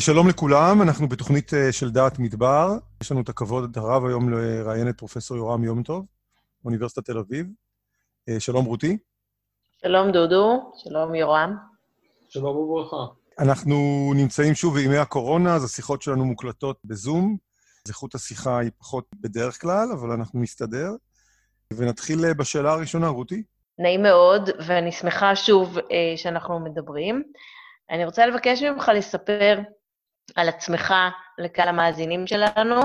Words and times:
שלום 0.00 0.28
לכולם, 0.28 0.82
אנחנו 0.82 1.08
בתוכנית 1.08 1.54
אה, 1.54 1.72
של 1.72 1.90
דעת 1.90 2.18
מדבר. 2.18 2.68
יש 3.02 3.12
לנו 3.12 3.20
את 3.20 3.28
הכבוד 3.28 3.78
הרב 3.78 4.06
היום 4.06 4.30
לראיין 4.30 4.88
את 4.88 4.98
פרופ' 4.98 5.30
יורם 5.30 5.64
יום 5.64 5.82
טוב, 5.82 6.06
אוניברסיטת 6.64 7.04
תל 7.04 7.18
אביב. 7.18 7.46
אה, 8.28 8.40
שלום 8.40 8.64
רותי. 8.64 8.98
שלום 9.82 10.10
דודו, 10.12 10.72
שלום 10.76 11.14
יורם. 11.14 11.56
שלום 12.28 12.56
וברכה. 12.56 13.12
אנחנו 13.38 13.76
נמצאים 14.16 14.54
שוב 14.54 14.74
בימי 14.74 14.96
הקורונה, 14.96 15.54
אז 15.54 15.64
השיחות 15.64 16.02
שלנו 16.02 16.24
מוקלטות 16.24 16.78
בזום. 16.84 17.36
אז 17.86 17.90
איכות 17.90 18.14
השיחה 18.14 18.58
היא 18.58 18.70
פחות 18.78 19.04
בדרך 19.20 19.60
כלל, 19.60 19.88
אבל 19.92 20.10
אנחנו 20.10 20.40
נסתדר. 20.40 20.90
ונתחיל 21.72 22.24
אה, 22.24 22.34
בשאלה 22.34 22.72
הראשונה, 22.72 23.08
רותי. 23.08 23.42
נעים 23.78 24.02
מאוד, 24.02 24.50
ואני 24.66 24.92
שמחה 24.92 25.36
שוב 25.36 25.78
אה, 25.78 26.16
שאנחנו 26.16 26.60
מדברים. 26.60 27.22
אני 27.90 28.04
רוצה 28.04 28.26
לבקש 28.26 28.62
ממך 28.62 28.90
לספר 28.94 29.58
על 30.36 30.48
עצמך 30.48 30.94
לקהל 31.38 31.68
המאזינים 31.68 32.26
שלנו, 32.26 32.80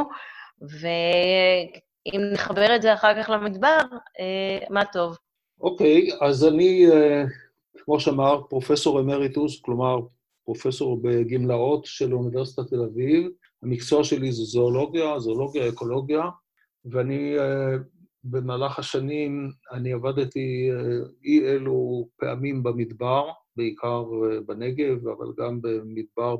ואם 0.62 2.22
נחבר 2.34 2.76
את 2.76 2.82
זה 2.82 2.94
אחר 2.94 3.24
כך 3.24 3.30
למדבר, 3.30 3.80
אה, 4.20 4.66
מה 4.70 4.86
טוב. 4.86 5.18
אוקיי, 5.62 6.12
okay, 6.12 6.26
אז 6.26 6.48
אני, 6.48 6.88
אה, 6.92 7.24
כמו 7.78 8.00
שאמר, 8.00 8.42
פרופסור 8.50 9.00
אמריטוס, 9.00 9.62
כלומר, 9.62 10.00
פרופסור 10.46 11.02
בגמלאות 11.02 11.86
של 11.86 12.14
אוניברסיטת 12.14 12.70
תל 12.70 12.82
אביב. 12.84 13.28
המקצוע 13.64 14.04
שלי 14.04 14.32
זה 14.32 14.44
זואולוגיה, 14.44 15.20
זואולוגיה, 15.20 15.70
אקולוגיה, 15.70 16.24
ואני 16.86 17.40
אה, 17.40 17.76
במהלך 18.24 18.80
השנים, 18.80 19.52
אני 19.72 19.94
עבדתי 19.94 20.70
אי 21.24 21.48
אלו 21.48 22.08
פעמים 22.20 22.64
במדבר, 22.64 23.30
בעיקר 23.56 24.04
בנגב, 24.46 25.08
אבל 25.08 25.28
גם 25.38 25.62
במדבר 25.62 26.36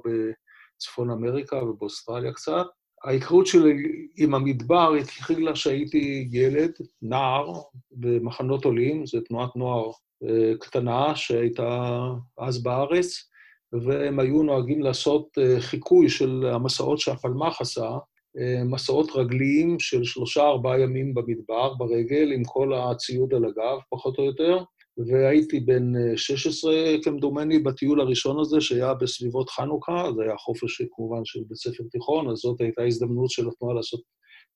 בצפון 0.76 1.10
אמריקה 1.10 1.64
ובאוסטרליה 1.64 2.34
קצת. 2.34 2.66
ההיכרות 3.04 3.48
שלי 3.48 4.08
עם 4.18 4.36
המדבר 4.36 4.94
התחילה 4.94 5.54
כשהייתי 5.54 6.28
ילד, 6.32 6.72
נער, 7.02 7.54
במחנות 7.92 8.66
עולים, 8.66 9.06
זו 9.06 9.22
תנועת 9.22 9.56
נוער 9.56 9.92
אה, 10.24 10.54
קטנה 10.60 11.16
שהייתה 11.16 12.02
אז 12.38 12.64
בארץ, 12.64 13.30
והם 13.74 14.20
היו 14.20 14.44
נוהגים 14.44 14.82
לעשות 14.82 15.38
אה, 15.38 15.62
חיקוי 15.62 16.10
של 16.10 16.46
המסעות 16.54 17.00
שהפלמ"ח 17.00 17.62
עשה, 17.62 17.90
אה, 18.38 18.64
מסעות 18.66 19.10
רגליים 19.16 19.80
של 19.80 20.04
שלושה-ארבעה 20.04 20.80
ימים 20.80 21.14
במדבר, 21.14 21.74
ברגל, 21.74 22.32
עם 22.32 22.44
כל 22.44 22.74
הציוד 22.74 23.34
על 23.34 23.46
הגב, 23.46 23.80
פחות 23.90 24.18
או 24.18 24.24
יותר. 24.24 24.64
והייתי 24.98 25.60
בן 25.60 26.16
16, 26.16 26.74
אה, 26.74 26.96
כמדומני, 27.04 27.60
בטיול 27.60 28.02
הראשון 28.02 28.40
הזה, 28.40 28.62
שהיה 28.62 28.94
בסביבות 28.94 29.50
חנוכה, 29.50 30.08
זה 30.16 30.24
היה 30.24 30.38
חופש 30.38 30.82
כמובן 30.96 31.26
של 31.26 31.40
בית 31.48 31.58
ספר 31.58 31.84
תיכון, 31.92 32.30
אז 32.30 32.38
זאת 32.38 32.62
הייתה 32.62 32.84
הזדמנות 32.84 33.30
של 33.30 33.48
התנועה 33.48 33.76
לעשות 33.76 34.02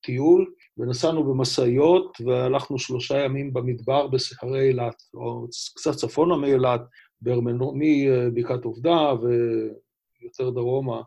טיול, 0.02 0.54
ונסענו 0.78 1.24
במשאיות, 1.24 2.18
והלכנו 2.26 2.80
שלושה 2.80 3.18
ימים 3.18 3.54
במדבר 3.54 4.08
בסחרי 4.08 4.68
אילת, 4.68 4.96
או 5.14 5.48
קצת 5.76 5.92
צפונה 5.92 6.38
מאילת, 6.38 6.82
מבקעת 7.22 8.66
עובדה 8.66 9.14
ויותר 10.22 10.50
דרומה. 10.50 11.02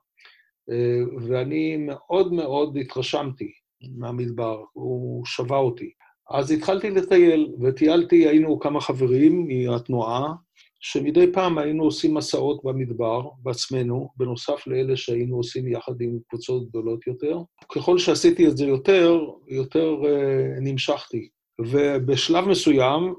אה, 0.70 1.26
ואני 1.28 1.76
מאוד 1.76 2.32
מאוד 2.32 2.76
התרשמתי 2.76 3.52
מהמדבר, 3.98 4.64
הוא 4.72 5.24
שבה 5.26 5.56
אותי. 5.56 5.92
אז 6.30 6.50
התחלתי 6.50 6.90
לטייל, 6.90 7.52
וטיילתי, 7.62 8.28
היינו 8.28 8.60
כמה 8.60 8.80
חברים 8.80 9.48
מהתנועה, 9.48 10.32
שמדי 10.80 11.32
פעם 11.32 11.58
היינו 11.58 11.84
עושים 11.84 12.14
מסעות 12.14 12.64
במדבר 12.64 13.28
בעצמנו, 13.38 14.08
בנוסף 14.16 14.66
לאלה 14.66 14.96
שהיינו 14.96 15.36
עושים 15.36 15.68
יחד 15.68 16.00
עם 16.00 16.18
קבוצות 16.28 16.68
גדולות 16.68 17.06
יותר. 17.06 17.38
ככל 17.74 17.98
שעשיתי 17.98 18.48
את 18.48 18.56
זה 18.56 18.64
יותר, 18.64 19.20
יותר 19.48 19.96
uh, 20.02 20.60
נמשכתי. 20.60 21.28
ובשלב 21.60 22.48
מסוים, 22.48 23.14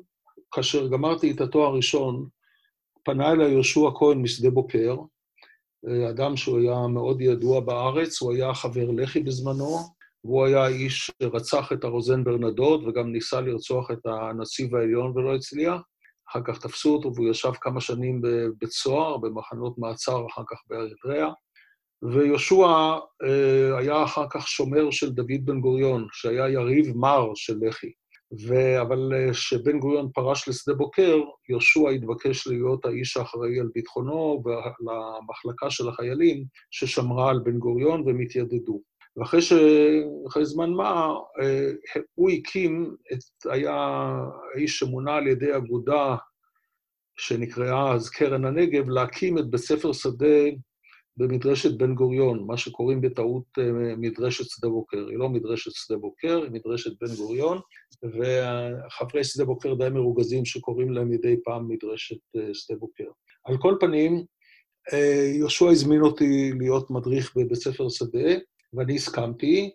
כאשר 0.52 0.88
גמרתי 0.88 1.32
את 1.32 1.42
התואר 1.42 1.68
הראשון, 1.68 2.28
פנה 3.04 3.32
אליי 3.32 3.52
יהושע 3.52 3.90
כהן 3.96 4.22
משדה 4.22 4.50
בוקר, 4.50 4.96
אה, 5.88 6.10
אדם 6.10 6.38
שהוא 6.38 6.60
היה 6.60 6.88
מאוד 6.88 7.22
ידוע 7.22 7.60
בארץ, 7.60 8.22
הוא 8.22 8.34
היה 8.34 8.54
חבר 8.54 8.92
לח"י 8.92 9.20
בזמנו, 9.20 9.78
והוא 10.24 10.46
היה 10.46 10.68
איש 10.68 11.12
שרצח 11.22 11.72
את 11.74 11.84
הרוזן 11.84 12.24
ברנדות 12.24 12.84
וגם 12.84 13.12
ניסה 13.12 13.42
לרצוח 13.42 13.92
את 13.92 14.06
הנציב 14.06 14.76
העליון 14.76 15.18
ולא 15.18 15.36
הצליח. 15.36 15.82
אחר 16.30 16.40
כך 16.46 16.58
תפסו 16.60 16.96
אותו 16.96 17.16
והוא 17.16 17.30
ישב 17.30 17.52
כמה 17.62 17.82
שנים 17.82 18.22
בבית 18.22 18.72
סוהר, 18.72 19.18
במחנות 19.18 19.78
מעצר 19.78 20.26
אחר 20.28 20.44
כך 20.50 20.58
באריתריאה. 20.68 21.30
ויהושע 22.12 22.68
אה, 23.24 23.78
היה 23.78 24.04
אחר 24.04 24.26
כך 24.30 24.48
שומר 24.48 24.92
של 24.92 25.10
דוד 25.10 25.46
בן 25.46 25.60
גוריון, 25.60 26.08
שהיה 26.12 26.50
יריב 26.50 26.98
מר 26.98 27.32
של 27.36 27.58
לח"י. 27.62 27.92
ו... 28.48 28.82
אבל 28.82 29.12
כשבן 29.32 29.80
גוריון 29.80 30.10
פרש 30.14 30.50
לשדה 30.50 30.74
בוקר, 30.74 31.22
יהושע 31.50 31.90
התבקש 31.90 32.48
להיות 32.48 32.86
האיש 32.86 33.18
האחראי 33.18 33.60
על 33.60 33.70
ביטחונו 33.74 34.44
ולמחלקה 34.46 35.70
של 35.70 35.90
החיילים 35.90 36.46
ששמרה 36.72 37.30
על 37.30 37.40
בן 37.40 37.58
גוריון 37.58 38.04
והם 38.06 38.20
התיידדו. 38.20 38.82
ואחרי 39.18 39.42
ש... 39.42 39.54
אחרי 40.28 40.46
זמן 40.46 40.70
מה, 40.70 41.14
אה, 41.42 41.70
הוא 42.16 42.30
הקים 42.30 42.96
את... 43.14 43.52
היה 43.52 43.76
האיש 44.56 44.80
שמונה 44.80 45.16
על 45.16 45.28
ידי 45.28 45.58
אגודה 45.58 46.16
שנקראה 47.18 47.94
אז 47.94 48.10
קרן 48.10 48.46
הנגב, 48.46 48.90
להקים 48.90 49.38
את 49.38 49.50
בית 49.50 49.62
ספר 49.62 49.94
שדה 49.94 50.50
במדרשת 51.18 51.78
בן 51.78 51.96
גוריון, 51.96 52.48
מה 52.48 52.58
שקוראים 52.58 53.02
בטעות 53.02 53.44
אה, 53.60 53.96
מדרשת 53.98 54.46
שדה 54.46 54.70
בוקר. 54.70 55.08
היא 55.08 55.18
לא 55.18 55.30
מדרשת 55.30 55.72
שדה 55.72 55.98
בוקר, 55.98 56.44
היא 56.44 56.52
מדרשת 56.52 56.92
בן 57.02 57.16
גוריון, 57.16 57.60
וחברי 58.04 59.24
שדה 59.24 59.46
בוקר 59.46 59.74
די 59.74 59.90
מרוגזים 59.90 60.46
שקוראים 60.46 60.92
להם 60.92 61.10
מדי 61.10 61.36
פעם 61.44 61.68
מדרשת 61.68 62.18
אה, 62.36 62.54
שדה 62.54 62.78
בוקר. 62.78 63.08
על 63.46 63.58
כל 63.58 63.76
פנים, 63.80 64.26
יהושע 65.38 65.70
הזמין 65.70 66.02
אותי 66.02 66.52
להיות 66.60 66.92
מדריך 66.92 67.38
בבית 67.38 67.58
ספר 67.58 67.90
שדה, 67.90 68.36
ואני 68.74 68.96
הסכמתי, 68.96 69.72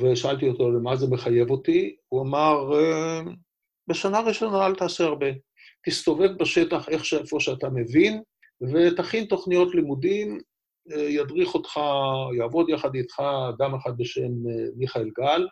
ושאלתי 0.00 0.48
אותו 0.48 0.70
למה 0.70 0.96
זה 0.96 1.06
מחייב 1.06 1.50
אותי, 1.50 1.96
הוא 2.08 2.22
אמר, 2.22 2.80
אה, 2.80 3.20
בשנה 3.88 4.20
ראשונה 4.20 4.66
אל 4.66 4.74
תעשה 4.74 5.04
הרבה. 5.04 5.26
תסתובב 5.84 6.38
בשטח 6.38 6.88
איך 6.88 7.04
שאיפה 7.04 7.40
שאתה 7.40 7.68
מבין, 7.68 8.22
ותכין 8.72 9.24
תוכניות 9.24 9.74
לימודים, 9.74 10.38
אה, 10.92 11.02
ידריך 11.02 11.54
אותך, 11.54 11.80
יעבוד 12.38 12.68
יחד 12.68 12.94
איתך 12.94 13.22
אדם 13.48 13.74
אחד 13.74 13.98
בשם 13.98 14.22
אה, 14.22 14.66
מיכאל 14.76 15.10
גל, 15.18 15.46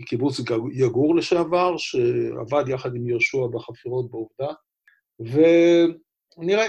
מקיבוץ 0.00 0.40
יגור 0.72 1.16
לשעבר, 1.16 1.76
שעבד 1.76 2.68
יחד 2.68 2.94
עם 2.94 3.08
יהושע 3.08 3.46
בחפירות 3.52 4.10
בעובדה, 4.10 4.52
ונראה, 5.20 6.66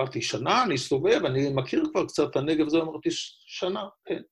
אמרתי, 0.00 0.22
שנה, 0.22 0.64
אני 0.64 0.74
אסתובב, 0.74 1.24
אני 1.24 1.48
מכיר 1.54 1.84
כבר 1.92 2.06
קצת 2.06 2.30
את 2.30 2.36
הנגב 2.36 2.66
הזה, 2.66 2.78
אמרתי, 2.78 3.08
שנה, 3.46 3.88
כן. 4.04 4.22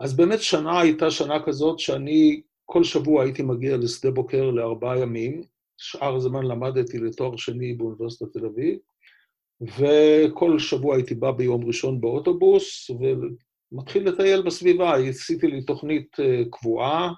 אז 0.00 0.16
באמת 0.16 0.42
שנה 0.42 0.80
הייתה 0.80 1.10
שנה 1.10 1.42
כזאת 1.46 1.78
שאני 1.78 2.42
כל 2.64 2.84
שבוע 2.84 3.22
הייתי 3.22 3.42
מגיע 3.42 3.76
לשדה 3.76 4.10
בוקר 4.10 4.50
לארבעה 4.50 4.98
ימים, 4.98 5.42
שאר 5.78 6.16
הזמן 6.16 6.44
למדתי 6.44 6.98
לתואר 6.98 7.36
שני 7.36 7.74
באוניברסיטת 7.74 8.32
תל 8.32 8.46
אביב, 8.46 8.78
וכל 9.60 10.58
שבוע 10.58 10.96
הייתי 10.96 11.14
בא 11.14 11.30
ביום 11.30 11.64
ראשון 11.64 12.00
באוטובוס, 12.00 12.90
ומתחיל 12.90 14.08
לטייל 14.08 14.42
בסביבה. 14.42 14.96
עשיתי 14.96 15.46
לי 15.46 15.64
תוכנית 15.64 16.20
אה, 16.20 16.42
קבועה, 16.50 17.12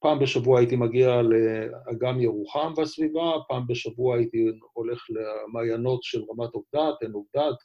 פעם 0.00 0.18
בשבוע 0.18 0.58
הייתי 0.58 0.76
מגיע 0.76 1.22
לאגם 1.22 2.20
ירוחם 2.20 2.72
בסביבה, 2.76 3.32
פעם 3.48 3.66
בשבוע 3.66 4.16
הייתי 4.16 4.46
הולך 4.72 5.06
למעיינות 5.10 6.02
של 6.02 6.20
רמת 6.30 6.50
עובדת, 6.52 7.02
עין 7.02 7.12
עובדת, 7.12 7.56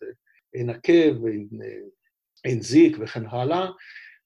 עין 0.54 0.70
עקב, 0.70 1.26
עין 2.44 2.62
זיק 2.62 2.98
וכן 3.00 3.26
הלאה. 3.26 3.69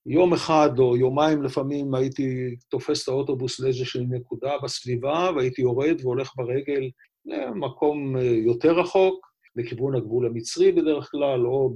יום 0.05 0.33
אחד 0.33 0.69
או 0.79 0.97
יומיים 0.97 1.43
לפעמים 1.43 1.95
הייתי 1.95 2.55
תופס 2.69 3.03
את 3.03 3.07
האוטובוס 3.07 3.59
לאיזושהי 3.59 4.05
נקודה 4.09 4.51
בסביבה, 4.63 5.31
והייתי 5.35 5.61
יורד 5.61 5.95
והולך 6.01 6.31
ברגל 6.35 6.89
למקום 7.25 8.17
אה, 8.17 8.23
יותר 8.23 8.79
רחוק, 8.79 9.27
לכיוון 9.55 9.95
הגבול 9.95 10.25
המצרי 10.25 10.71
בדרך 10.71 11.11
כלל, 11.11 11.45
או 11.45 11.75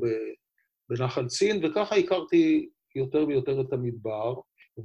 בנחל 0.89 1.27
צין, 1.27 1.65
וככה 1.65 1.95
הכרתי 1.95 2.69
יותר 2.95 3.25
ויותר 3.27 3.61
את 3.61 3.73
המדבר. 3.73 4.33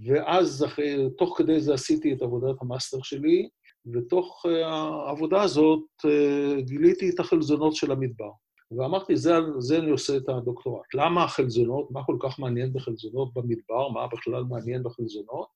ואז, 0.06 0.64
אחרי, 0.64 0.96
תוך 1.18 1.38
כדי 1.38 1.60
זה 1.60 1.74
עשיתי 1.74 2.12
את 2.12 2.22
עבודת 2.22 2.56
המאסטר 2.62 3.02
שלי, 3.02 3.48
ותוך 3.94 4.46
אה, 4.48 4.68
העבודה 4.68 5.42
הזאת 5.42 5.84
אה, 6.04 6.60
גיליתי 6.60 7.10
את 7.10 7.20
החלזונות 7.20 7.74
של 7.74 7.92
המדבר. 7.92 8.30
ואמרתי, 8.72 9.16
זה, 9.16 9.32
זה 9.58 9.78
אני 9.78 9.90
עושה 9.90 10.16
את 10.16 10.28
הדוקטורט. 10.28 10.94
למה 10.94 11.24
החלזונות? 11.24 11.90
מה 11.90 12.04
כל 12.04 12.16
כך 12.20 12.38
מעניין 12.38 12.72
בחלזונות 12.72 13.34
במדבר? 13.34 13.88
מה 13.88 14.06
בכלל 14.06 14.44
מעניין 14.44 14.82
בחלזונות? 14.82 15.48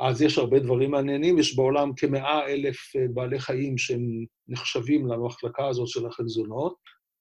אז 0.00 0.22
יש 0.22 0.38
הרבה 0.38 0.58
דברים 0.58 0.90
מעניינים. 0.90 1.38
יש 1.38 1.56
בעולם 1.56 1.94
כמאה 1.94 2.46
אלף 2.46 2.96
אה, 2.96 3.06
בעלי 3.14 3.40
חיים 3.40 3.78
שהם 3.78 4.24
נחשבים 4.48 5.06
למחלקה 5.06 5.68
הזאת 5.68 5.88
של 5.88 6.06
החלזונות, 6.06 6.74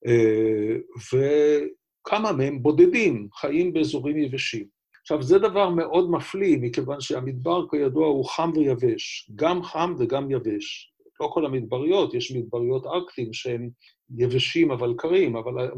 אה, 0.07 1.59
כמה 2.03 2.31
מהם 2.31 2.63
בודדים, 2.63 3.27
חיים 3.33 3.73
באזורים 3.73 4.17
יבשים. 4.17 4.65
עכשיו, 5.01 5.23
זה 5.23 5.39
דבר 5.39 5.69
מאוד 5.69 6.11
מפליא, 6.11 6.57
מכיוון 6.61 7.01
שהמדבר, 7.01 7.69
כידוע, 7.69 8.07
הוא 8.07 8.25
חם 8.25 8.51
ויבש. 8.55 9.31
גם 9.35 9.63
חם 9.63 9.95
וגם 9.99 10.31
יבש. 10.31 10.93
לא 11.19 11.29
כל 11.33 11.45
המדבריות, 11.45 12.13
יש 12.13 12.31
מדבריות 12.31 12.85
ארקטיים 12.85 13.33
שהם 13.33 13.69
יבשים 14.17 14.71
אבל 14.71 14.93
קרים, 14.97 15.35
אבל 15.35 15.71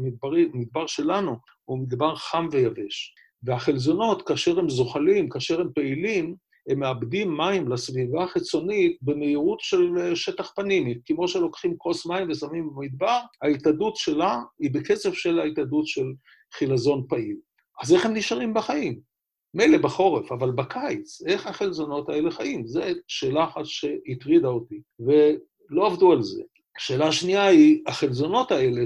המדבר 0.54 0.86
שלנו 0.86 1.36
הוא 1.64 1.78
מדבר 1.78 2.16
חם 2.16 2.48
ויבש. 2.50 3.14
והחלזונות, 3.42 4.28
כאשר 4.28 4.58
הם 4.58 4.68
זוחלים, 4.68 5.28
כאשר 5.28 5.60
הם 5.60 5.68
פעילים, 5.74 6.36
הם 6.68 6.78
מאבדים 6.78 7.36
מים 7.36 7.68
לסביבה 7.68 8.24
החיצונית 8.24 8.98
במהירות 9.02 9.60
של 9.60 9.98
אה, 10.00 10.16
שטח 10.16 10.52
פנים. 10.56 11.00
כמו 11.04 11.28
שלוקחים 11.28 11.76
כוס 11.78 12.06
מים 12.06 12.30
ושמים 12.30 12.70
במדבר, 12.74 13.18
ההתאדות 13.42 13.96
שלה 13.96 14.38
היא 14.60 14.70
בקצב 14.74 15.12
של 15.12 15.40
ההתאדות 15.40 15.86
של 15.86 16.06
חילזון 16.54 17.04
פעיל. 17.08 17.36
אז 17.82 17.94
איך 17.94 18.06
הם 18.06 18.14
נשארים 18.14 18.54
בחיים? 18.54 19.11
מילא 19.54 19.78
בחורף, 19.78 20.32
אבל 20.32 20.50
בקיץ, 20.50 21.22
איך 21.26 21.46
החלזונות 21.46 22.08
האלה 22.08 22.30
חיים? 22.30 22.66
זו 22.66 22.80
שאלה 23.08 23.44
אחת 23.44 23.64
שהטרידה 23.64 24.48
אותי, 24.48 24.80
ולא 25.00 25.86
עבדו 25.86 26.12
על 26.12 26.22
זה. 26.22 26.42
השאלה 26.76 27.08
השנייה 27.08 27.46
היא, 27.46 27.82
החלזונות 27.86 28.50
האלה, 28.50 28.80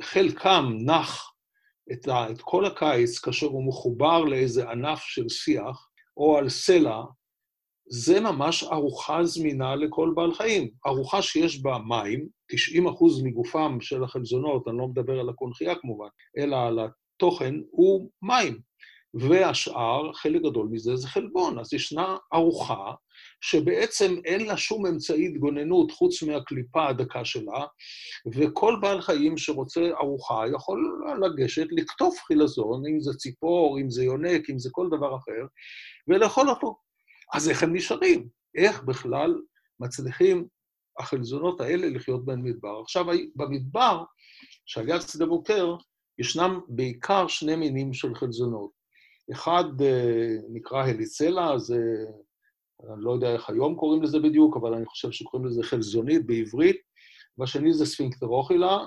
שחלקם 0.00 0.64
נח 0.84 1.32
את, 1.92 2.08
ה, 2.08 2.30
את 2.30 2.40
כל 2.40 2.64
הקיץ 2.64 3.18
כאשר 3.18 3.46
הוא 3.46 3.68
מחובר 3.68 4.24
לאיזה 4.24 4.70
ענף 4.70 5.00
של 5.00 5.28
שיח, 5.28 5.88
או 6.16 6.38
על 6.38 6.48
סלע, 6.48 7.02
זה 7.92 8.20
ממש 8.20 8.64
ארוחה 8.64 9.24
זמינה 9.24 9.76
לכל 9.76 10.12
בעל 10.14 10.34
חיים. 10.34 10.70
ארוחה 10.86 11.22
שיש 11.22 11.62
בה 11.62 11.78
מים, 11.78 12.26
90 12.50 12.86
אחוז 12.86 13.22
מגופם 13.22 13.78
של 13.80 14.04
החלזונות, 14.04 14.68
אני 14.68 14.78
לא 14.78 14.86
מדבר 14.86 15.20
על 15.20 15.28
הקונכייה 15.28 15.74
כמובן, 15.74 16.08
אלא 16.38 16.56
על 16.56 16.78
התוכן, 16.78 17.54
הוא 17.70 18.10
מים. 18.22 18.69
והשאר, 19.14 20.12
חלק 20.12 20.42
גדול 20.42 20.68
מזה 20.70 20.96
זה 20.96 21.08
חלבון. 21.08 21.58
אז 21.58 21.74
ישנה 21.74 22.16
ארוחה 22.34 22.92
שבעצם 23.40 24.14
אין 24.24 24.46
לה 24.46 24.56
שום 24.56 24.86
אמצעי 24.86 25.26
התגוננות 25.26 25.90
חוץ 25.90 26.22
מהקליפה 26.22 26.88
הדקה 26.88 27.24
שלה, 27.24 27.66
וכל 28.34 28.76
בעל 28.80 29.00
חיים 29.00 29.38
שרוצה 29.38 29.90
ארוחה 30.00 30.42
יכול 30.54 31.02
לגשת, 31.22 31.66
לקטוף 31.70 32.18
חילזון, 32.26 32.82
אם 32.86 33.00
זה 33.00 33.14
ציפור, 33.14 33.78
אם 33.78 33.90
זה 33.90 34.04
יונק, 34.04 34.50
אם 34.50 34.58
זה 34.58 34.68
כל 34.72 34.88
דבר 34.90 35.16
אחר, 35.16 35.46
ולאכול 36.08 36.50
אותו. 36.50 36.76
אז 37.34 37.48
איך 37.48 37.62
הם 37.62 37.76
נשארים? 37.76 38.28
איך 38.54 38.82
בכלל 38.82 39.34
מצליחים 39.80 40.46
החלזונות 40.98 41.60
האלה 41.60 41.88
לחיות 41.88 42.24
במדבר? 42.24 42.80
עכשיו, 42.82 43.06
במדבר, 43.36 44.04
שעל 44.66 44.88
יד 44.88 45.00
שדה 45.00 45.26
בוקר, 45.26 45.74
ישנם 46.18 46.60
בעיקר 46.68 47.28
שני 47.28 47.56
מינים 47.56 47.92
של 47.92 48.14
חלזונות. 48.14 48.79
אחד 49.32 49.64
אה, 49.82 50.36
נקרא 50.48 50.84
הליצלה, 50.84 51.58
זה, 51.58 51.80
אני 52.94 53.04
לא 53.04 53.10
יודע 53.10 53.32
איך 53.32 53.50
היום 53.50 53.74
קוראים 53.74 54.02
לזה 54.02 54.18
בדיוק, 54.18 54.56
אבל 54.56 54.74
אני 54.74 54.86
חושב 54.86 55.10
שקוראים 55.10 55.48
לזה 55.48 55.62
חלזונית 55.62 56.26
בעברית, 56.26 56.76
והשני 57.38 57.74
זה 57.74 57.86
ספינקטרוחילה, 57.86 58.78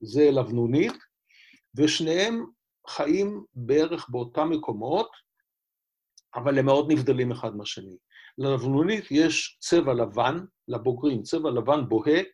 זה 0.00 0.30
לבנונית, 0.30 0.92
ושניהם 1.76 2.44
חיים 2.88 3.44
בערך 3.54 4.06
באותם 4.10 4.50
מקומות, 4.50 5.10
אבל 6.34 6.58
הם 6.58 6.66
מאוד 6.66 6.92
נבדלים 6.92 7.32
אחד 7.32 7.56
מהשני. 7.56 7.96
ללבנונית 8.38 9.04
יש 9.10 9.58
צבע 9.60 9.94
לבן, 9.94 10.38
לבוגרים, 10.68 11.22
צבע 11.22 11.50
לבן 11.50 11.88
בוהק, 11.88 12.28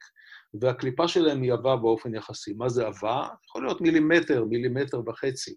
והקליפה 0.61 1.09
שלהם 1.09 1.43
היא 1.43 1.53
עבה 1.53 1.77
באופן 1.77 2.15
יחסי. 2.15 2.53
מה 2.53 2.69
זה 2.69 2.87
עבה? 2.87 3.29
יכול 3.45 3.65
להיות 3.65 3.81
מילימטר, 3.81 4.45
מילימטר 4.45 5.01
וחצי, 5.07 5.55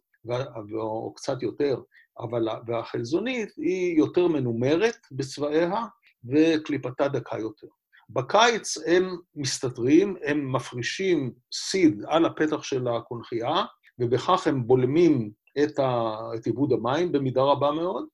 או 0.73 1.13
קצת 1.13 1.43
יותר, 1.43 1.81
אבל 2.19 2.47
והחלזונית 2.67 3.49
היא 3.57 3.97
יותר 3.97 4.27
מנומרת 4.27 4.97
בצבעיה, 5.11 5.85
וקליפתה 6.25 7.07
דקה 7.07 7.39
יותר. 7.39 7.67
בקיץ 8.09 8.77
הם 8.87 9.17
מסתתרים, 9.35 10.15
הם 10.25 10.55
מפרישים 10.55 11.33
סיד 11.53 12.01
על 12.07 12.25
הפתח 12.25 12.63
של 12.63 12.87
הקונכייה, 12.87 13.65
ובכך 13.99 14.47
הם 14.47 14.67
בולמים 14.67 15.31
את, 15.63 15.79
ה, 15.79 16.17
את 16.35 16.45
עיבוד 16.45 16.73
המים 16.73 17.11
במידה 17.11 17.41
רבה 17.41 17.71
מאוד, 17.71 18.05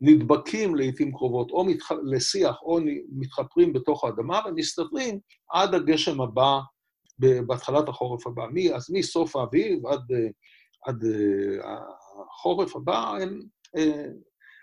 נדבקים 0.00 0.74
לעיתים 0.74 1.12
קרובות 1.12 1.50
או 1.50 1.64
מתח... 1.64 1.92
לשיח 2.04 2.56
או 2.62 2.78
מתחפרים 3.12 3.72
בתוך 3.72 4.04
האדמה 4.04 4.40
ומסתתרים 4.46 5.18
עד 5.50 5.74
הגשם 5.74 6.20
הבא 6.20 6.58
בהתחלת 7.18 7.88
החורף 7.88 8.26
הבא. 8.26 8.46
מי, 8.52 8.74
אז 8.74 8.90
מסוף 8.90 9.36
האביב 9.36 9.86
עד, 9.86 10.00
עד 10.86 11.04
אה, 11.04 11.78
החורף 12.30 12.76
הבא 12.76 13.16
הם 13.22 13.40
אה, 13.76 14.06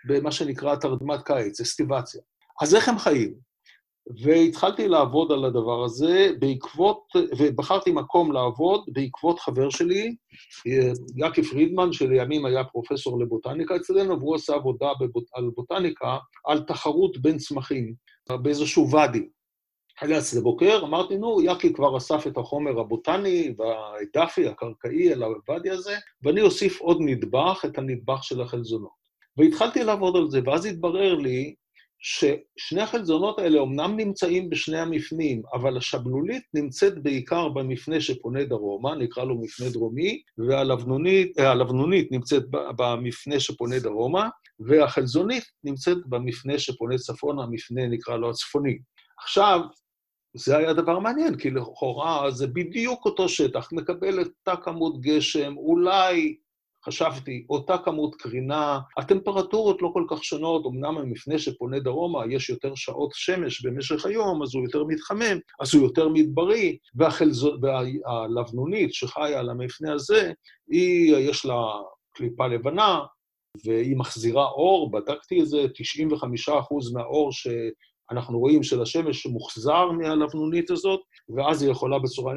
במה 0.08 0.32
שנקרא 0.32 0.76
תרדמת 0.76 1.22
קיץ, 1.22 1.60
אסטיבציה. 1.60 2.20
אז 2.62 2.74
איך 2.74 2.88
הם 2.88 2.98
חיים? 2.98 3.34
והתחלתי 4.22 4.88
לעבוד 4.88 5.32
על 5.32 5.44
הדבר 5.44 5.84
הזה 5.84 6.30
בעקבות, 6.38 7.02
ובחרתי 7.38 7.92
מקום 7.92 8.32
לעבוד 8.32 8.84
בעקבות 8.92 9.40
חבר 9.40 9.70
שלי, 9.70 10.16
יאקי 11.16 11.42
פרידמן, 11.42 11.92
שלימים 11.92 12.46
היה 12.46 12.64
פרופסור 12.64 13.20
לבוטניקה 13.20 13.76
אצלנו, 13.76 14.20
והוא 14.20 14.34
עשה 14.34 14.54
עבודה 14.54 14.88
בבוט, 15.00 15.24
על 15.34 15.50
בוטניקה, 15.54 16.18
על 16.46 16.60
תחרות 16.60 17.18
בין 17.18 17.38
צמחים 17.38 17.94
באיזשהו 18.30 18.90
ואדי. 18.90 19.28
היה 20.00 20.18
אצלי 20.18 20.40
בוקר, 20.40 20.80
אמרתי, 20.84 21.16
נו, 21.16 21.42
יאקי 21.42 21.72
כבר 21.72 21.96
אסף 21.96 22.26
את 22.26 22.38
החומר 22.38 22.80
הבוטני 22.80 23.54
והדאפי, 23.58 24.48
הקרקעי, 24.48 25.12
אל 25.12 25.22
הוואדי 25.22 25.70
הזה, 25.70 25.96
ואני 26.22 26.40
אוסיף 26.40 26.80
עוד 26.80 26.98
נדבך, 27.00 27.64
את 27.64 27.78
הנדבך 27.78 28.24
של 28.24 28.40
החלזונות. 28.40 29.02
והתחלתי 29.36 29.84
לעבוד 29.84 30.16
על 30.16 30.30
זה, 30.30 30.40
ואז 30.44 30.66
התברר 30.66 31.14
לי 31.14 31.54
ששני 32.04 32.82
החלזונות 32.82 33.38
האלה 33.38 33.58
אומנם 33.58 33.96
נמצאים 33.96 34.50
בשני 34.50 34.78
המפנים, 34.78 35.42
אבל 35.54 35.76
השבלולית 35.76 36.42
נמצאת 36.54 37.02
בעיקר 37.02 37.48
במפנה 37.48 38.00
שפונה 38.00 38.44
דרומה, 38.44 38.94
נקרא 38.94 39.24
לו 39.24 39.40
מפנה 39.40 39.68
דרומי, 39.70 40.22
והלבנונית 40.38 41.38
אה, 41.38 42.16
נמצאת 42.18 42.42
במפנה 42.50 43.40
שפונה 43.40 43.78
דרומה, 43.78 44.28
והחלזונית 44.60 45.44
נמצאת 45.64 45.98
במפנה 46.06 46.58
שפונה 46.58 46.98
צפונה, 46.98 47.42
המפנה 47.42 47.86
נקרא 47.86 48.16
לו 48.16 48.30
הצפוני. 48.30 48.78
עכשיו, 49.22 49.60
זה 50.34 50.56
היה 50.56 50.72
דבר 50.72 50.98
מעניין, 50.98 51.36
כי 51.36 51.50
לכאורה 51.50 52.30
זה 52.30 52.46
בדיוק 52.46 53.04
אותו 53.04 53.28
שטח, 53.28 53.68
מקבל 53.72 54.20
את 54.20 54.26
אותה 54.26 54.62
כמות 54.62 55.00
גשם, 55.00 55.56
אולי 55.56 56.36
חשבתי, 56.84 57.46
אותה 57.50 57.78
כמות 57.78 58.14
קרינה, 58.14 58.80
הטמפרטורות 58.96 59.82
לא 59.82 59.90
כל 59.92 60.04
כך 60.10 60.24
שונות, 60.24 60.66
אמנם 60.66 60.98
המפנה 60.98 61.38
שפונה 61.38 61.78
דרומה, 61.78 62.22
יש 62.30 62.50
יותר 62.50 62.74
שעות 62.74 63.10
שמש 63.14 63.66
במשך 63.66 64.06
היום, 64.06 64.42
אז 64.42 64.54
הוא 64.54 64.64
יותר 64.64 64.84
מתחמם, 64.84 65.38
אז 65.60 65.74
הוא 65.74 65.82
יותר 65.82 66.08
מדברי, 66.08 66.78
והחלזו, 66.94 67.56
והלבנונית 67.62 68.94
שחיה 68.94 69.40
על 69.40 69.50
המפנה 69.50 69.92
הזה, 69.92 70.32
היא, 70.70 71.16
יש 71.16 71.44
לה 71.44 71.62
קליפה 72.12 72.46
לבנה, 72.46 73.00
והיא 73.64 73.96
מחזירה 73.96 74.44
אור, 74.44 74.90
בדקתי 74.90 75.40
את 75.42 75.46
זה, 75.46 75.64
95% 76.48 76.50
מהאור 76.92 77.30
שאנחנו 78.12 78.38
רואים 78.38 78.62
של 78.62 78.82
השמש 78.82 79.26
מוחזר 79.26 79.90
מהלבנונית 79.90 80.70
הזאת, 80.70 81.00
ואז 81.36 81.62
היא 81.62 81.70
יכולה 81.70 81.98
בצורה, 81.98 82.34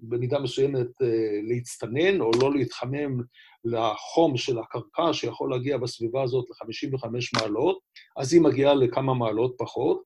במידה 0.00 0.38
מסוימת 0.38 1.02
אה, 1.02 1.40
להצטנן 1.48 2.20
או 2.20 2.30
לא 2.42 2.54
להתחמם 2.54 3.22
לחום 3.64 4.36
של 4.36 4.58
הקרקע, 4.58 5.12
שיכול 5.12 5.50
להגיע 5.50 5.76
בסביבה 5.76 6.22
הזאת 6.22 6.44
ל-55 6.50 7.06
מעלות, 7.40 7.78
אז 8.16 8.32
היא 8.32 8.40
מגיעה 8.40 8.74
לכמה 8.74 9.14
מעלות 9.14 9.54
פחות. 9.58 10.02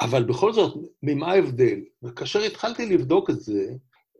אבל 0.00 0.22
בכל 0.22 0.52
זאת, 0.52 0.74
ממה 1.02 1.32
ההבדל? 1.32 1.80
וכאשר 2.02 2.40
התחלתי 2.42 2.86
לבדוק 2.86 3.30
את 3.30 3.40
זה, 3.40 3.66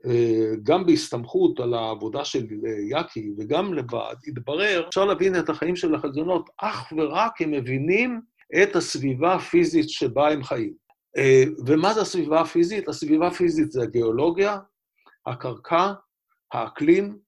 אה, 0.07 0.50
גם 0.62 0.87
בהסתמכות 0.87 1.61
על 1.61 1.75
העבודה 1.75 2.25
של 2.25 2.47
יאקי 2.91 3.31
וגם 3.38 3.75
לבד, 3.75 4.14
התברר, 4.26 4.85
אפשר 4.88 5.05
להבין 5.05 5.38
את 5.38 5.49
החיים 5.49 5.76
של 5.76 5.95
החלזונות 5.95 6.50
אך 6.59 6.93
ורק 6.97 7.43
אם 7.43 7.50
מבינים 7.50 8.21
את 8.63 8.77
הסביבה 8.77 9.35
הפיזית 9.35 9.91
שבה 9.91 10.31
הם 10.31 10.45
חיים. 10.45 10.75
אה, 11.17 11.45
ומה 11.67 11.95
זה 11.95 12.01
הסביבה 12.01 12.41
הפיזית? 12.41 12.89
הסביבה 12.89 13.27
הפיזית 13.27 13.73
זה 13.73 13.83
הגיאולוגיה, 13.83 14.59
הקרקע, 15.27 15.93
האקלים 16.53 17.19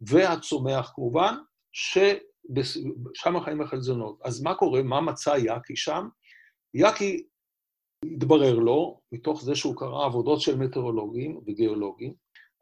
והצומח 0.00 0.92
כמובן, 0.94 1.34
ששם 1.72 3.36
החיים 3.36 3.60
החלזונות. 3.60 4.18
אז 4.24 4.42
מה 4.42 4.54
קורה? 4.54 4.82
מה 4.82 5.00
מצא 5.00 5.30
יאקי 5.30 5.76
שם? 5.76 6.08
יאקי, 6.74 7.26
התברר 8.04 8.54
לו, 8.54 9.00
מתוך 9.12 9.42
זה 9.42 9.54
שהוא 9.54 9.76
קרא 9.76 10.04
עבודות 10.04 10.40
של 10.40 10.56
מטאורולוגים 10.56 11.40
וגיאולוגים, 11.46 12.14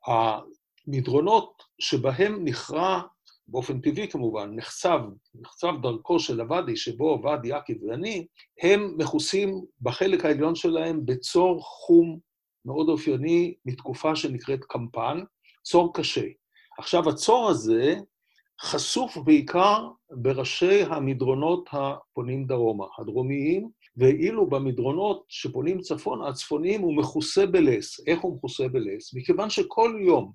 המדרונות 0.07 1.63
שבהם 1.79 2.45
נכרע 2.45 3.03
באופן 3.49 3.81
טבעי 3.81 4.09
כמובן, 4.09 4.53
נחצב, 4.57 5.01
נחצב 5.35 5.73
דרכו 5.83 6.21
של 6.21 6.41
הוואדי, 6.41 6.77
שבו 6.77 7.11
עבד 7.11 7.45
יעקב 7.45 7.83
ואני, 7.83 8.27
הם 8.63 8.95
מכוסים 8.99 9.61
בחלק 9.81 10.25
העליון 10.25 10.55
שלהם 10.55 11.07
בצור 11.07 11.63
חום 11.63 12.19
מאוד 12.65 12.89
אופייני 12.89 13.55
מתקופה 13.65 14.17
שנקראת 14.17 14.65
קמפן, 14.65 15.21
צור 15.63 15.95
קשה. 15.95 16.27
עכשיו, 16.79 17.09
הצור 17.09 17.49
הזה 17.49 17.97
חשוף 18.61 19.17
בעיקר 19.17 19.89
בראשי 20.11 20.83
המדרונות 20.83 21.69
הפונים 21.73 22.47
דרומה, 22.47 22.85
הדרומיים, 22.99 23.71
ואילו 23.97 24.47
במדרונות 24.47 25.25
שפונים 25.29 25.81
צפונה, 25.81 26.29
הצפוניים, 26.29 26.81
הוא 26.81 26.97
מכוסה 26.97 27.47
בלס. 27.47 28.01
איך 28.07 28.21
הוא 28.21 28.37
מכוסה 28.37 28.69
בלס? 28.69 29.15
מכיוון 29.15 29.51
שכל 29.51 29.99
יום 30.07 30.33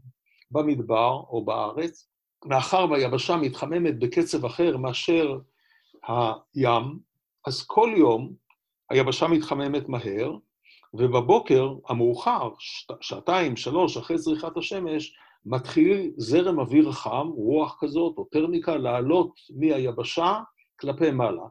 במדבר 0.52 1.24
או 1.30 1.46
בארץ, 1.46 2.10
מאחר 2.46 2.86
והיבשה 2.92 3.36
מתחממת 3.36 4.00
בקצב 4.00 4.46
אחר 4.46 4.78
מאשר 4.78 5.38
הים, 6.08 7.00
אז 7.48 7.66
כל 7.68 7.94
יום 7.98 8.34
היבשה 8.90 9.28
מתחממת 9.28 9.90
מהר, 9.90 10.38
ובבוקר 10.94 11.74
המאוחר, 11.90 12.50
שעתיים, 13.02 13.56
שלוש, 13.56 13.98
אחרי 13.98 14.18
זריחת 14.18 14.58
השמש, 14.58 15.16
מתחיל 15.46 16.12
זרם 16.18 16.60
אוויר 16.60 16.92
חם, 16.92 17.28
רוח 17.36 17.78
כזאת, 17.80 18.18
או 18.18 18.24
טרמיקה, 18.32 18.78
לעלות 18.78 19.32
מהיבשה 19.56 20.40
כלפי 20.80 21.12
מעלה. 21.12 21.44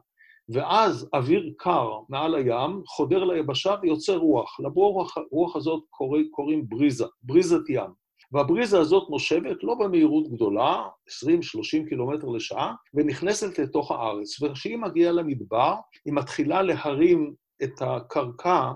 ואז 0.49 1.09
אוויר 1.13 1.53
קר 1.57 1.91
מעל 2.09 2.35
הים 2.35 2.83
חודר 2.87 3.23
ליבשה 3.23 3.75
ויוצר 3.81 4.17
רוח. 4.17 4.59
לרוח 4.59 5.17
רוח 5.31 5.55
הזאת 5.55 5.83
קורא, 5.89 6.19
קוראים 6.31 6.69
בריזה, 6.69 7.05
בריזת 7.23 7.69
ים. 7.69 8.04
והבריזה 8.35 8.79
הזאת 8.79 9.09
נושבת 9.09 9.63
לא 9.63 9.75
במהירות 9.75 10.31
גדולה, 10.31 10.87
20-30 11.09 11.89
קילומטר 11.89 12.27
לשעה, 12.27 12.73
ונכנסת 12.93 13.59
לתוך 13.59 13.91
הארץ. 13.91 14.41
וכשהיא 14.41 14.77
מגיעה 14.77 15.11
למדבר, 15.11 15.75
היא 16.05 16.13
מתחילה 16.13 16.61
להרים 16.61 17.33
את 17.63 17.81
הקרקע, 17.81 18.71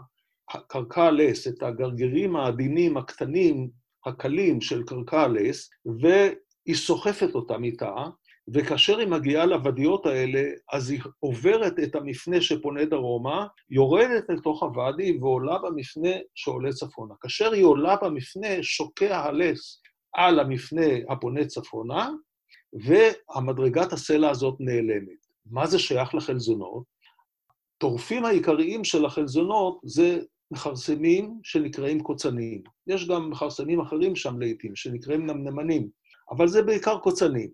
קרקע 0.67 1.03
הלס, 1.03 1.47
את 1.47 1.63
הגרגירים 1.63 2.35
העדינים, 2.35 2.97
הקטנים, 2.97 3.69
הקלים 4.05 4.61
של 4.61 4.83
קרקע 4.83 5.21
הלס, 5.21 5.69
והיא 6.01 6.75
סוחפת 6.75 7.35
אותם 7.35 7.63
איתה, 7.63 7.93
וכאשר 8.53 8.97
היא 8.97 9.07
מגיעה 9.07 9.45
לוודיות 9.45 10.05
האלה, 10.05 10.43
אז 10.71 10.89
היא 10.89 10.99
עוברת 11.19 11.79
את 11.83 11.95
המפנה 11.95 12.41
שפונה 12.41 12.85
דרומה, 12.85 13.47
יורדת 13.69 14.29
לתוך 14.29 14.63
הוואדי 14.63 15.17
ועולה 15.21 15.57
במפנה 15.57 16.09
שעולה 16.35 16.73
צפונה. 16.73 17.13
כאשר 17.21 17.51
היא 17.51 17.63
עולה 17.63 17.95
במפנה, 18.01 18.47
שוקע 18.61 19.17
הלס 19.17 19.81
על 20.13 20.39
המפנה 20.39 20.85
הפונה 21.09 21.45
צפונה, 21.45 22.09
והמדרגת 22.73 23.93
הסלע 23.93 24.29
הזאת 24.29 24.55
נעלמת. 24.59 25.27
מה 25.45 25.67
זה 25.67 25.79
שייך 25.79 26.15
לחלזונות? 26.15 26.83
טורפים 27.77 28.25
העיקריים 28.25 28.83
של 28.83 29.05
החלזונות 29.05 29.79
זה 29.83 30.19
מכרסמים 30.51 31.39
שנקראים 31.43 32.03
קוצנים. 32.03 32.61
יש 32.87 33.07
גם 33.07 33.29
מכרסמים 33.29 33.79
אחרים 33.81 34.15
שם 34.15 34.39
לעיתים, 34.39 34.75
שנקראים 34.75 35.25
נמנמנים, 35.25 35.89
אבל 36.31 36.47
זה 36.47 36.63
בעיקר 36.63 36.97
קוצנים. 36.97 37.49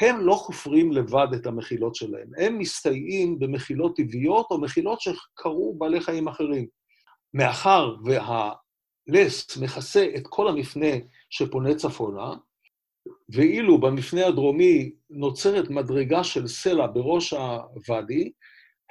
הם 0.00 0.20
לא 0.20 0.34
חופרים 0.34 0.92
לבד 0.92 1.26
את 1.34 1.46
המחילות 1.46 1.94
שלהם, 1.94 2.30
הם 2.38 2.58
מסתייעים 2.58 3.38
במחילות 3.38 3.96
טבעיות 3.96 4.46
או 4.50 4.60
מחילות 4.60 5.00
שקרו 5.00 5.74
בעלי 5.78 6.00
חיים 6.00 6.28
אחרים. 6.28 6.66
מאחר 7.34 7.94
והלס 8.04 9.56
מכסה 9.56 10.06
את 10.16 10.22
כל 10.28 10.48
המפנה 10.48 10.90
שפונה 11.30 11.74
צפונה, 11.74 12.34
ואילו 13.28 13.80
במפנה 13.80 14.26
הדרומי 14.26 14.92
נוצרת 15.10 15.70
מדרגה 15.70 16.24
של 16.24 16.48
סלע 16.48 16.86
בראש 16.86 17.32
הוואדי, 17.32 18.32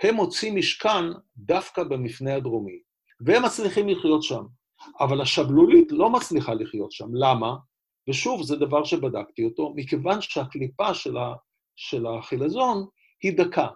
הם 0.03 0.15
מוצאים 0.15 0.55
משכן 0.55 1.05
דווקא 1.37 1.83
במפנה 1.83 2.35
הדרומי, 2.35 2.79
והם 3.25 3.45
מצליחים 3.45 3.89
לחיות 3.89 4.23
שם. 4.23 4.43
אבל 4.99 5.21
השבלולית 5.21 5.91
לא 5.91 6.09
מצליחה 6.09 6.53
לחיות 6.53 6.91
שם. 6.91 7.05
למה? 7.13 7.55
ושוב, 8.09 8.43
זה 8.43 8.55
דבר 8.55 8.83
שבדקתי 8.83 9.45
אותו, 9.45 9.73
מכיוון 9.75 10.21
שהקליפה 10.21 10.93
של, 10.93 11.17
ה, 11.17 11.33
של 11.75 12.05
החילזון 12.07 12.85
היא 13.23 13.37
דקה, 13.37 13.67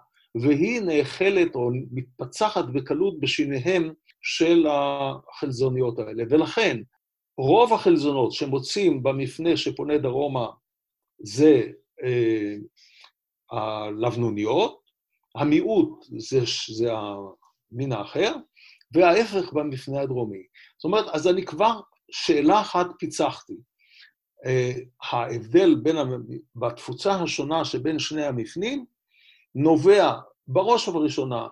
והיא 0.42 0.82
נאכלת 0.82 1.56
או 1.56 1.70
מתפצחת 1.92 2.66
בקלות 2.66 3.20
בשיניהם 3.20 3.94
של 4.22 4.68
החלזוניות 4.68 6.00
האלה. 6.00 6.24
ולכן, 6.30 6.82
רוב 7.38 7.74
החלזונות 7.74 8.32
שמוצאים 8.32 9.04
במפנה 9.04 9.58
שפונה 9.58 9.98
דרומה 9.98 10.48
זה 11.20 11.62
אה, 12.04 12.56
הלבנוניות, 13.52 14.82
המיעוט 15.36 16.06
זה, 16.18 16.40
זה 16.76 16.92
המין 16.94 17.92
האחר, 17.92 18.34
וההפך 18.94 19.54
במפנה 19.54 20.02
הדרומי. 20.02 20.44
זאת 20.78 20.84
אומרת, 20.84 21.06
אז 21.08 21.28
אני 21.28 21.46
כבר 21.46 21.80
שאלה 22.12 22.62
אחת 22.62 22.88
פיצחתי. 23.00 23.54
אה, 24.46 24.72
ההבדל 25.12 25.76
בין, 25.76 25.96
בתפוצה 26.56 27.16
השונה 27.16 27.66
שבין 27.66 28.00
שני 28.00 28.26
המפנים, 28.26 28.86
נובע 29.56 30.14
בראש 30.48 30.88
ובראשונה 30.88 31.48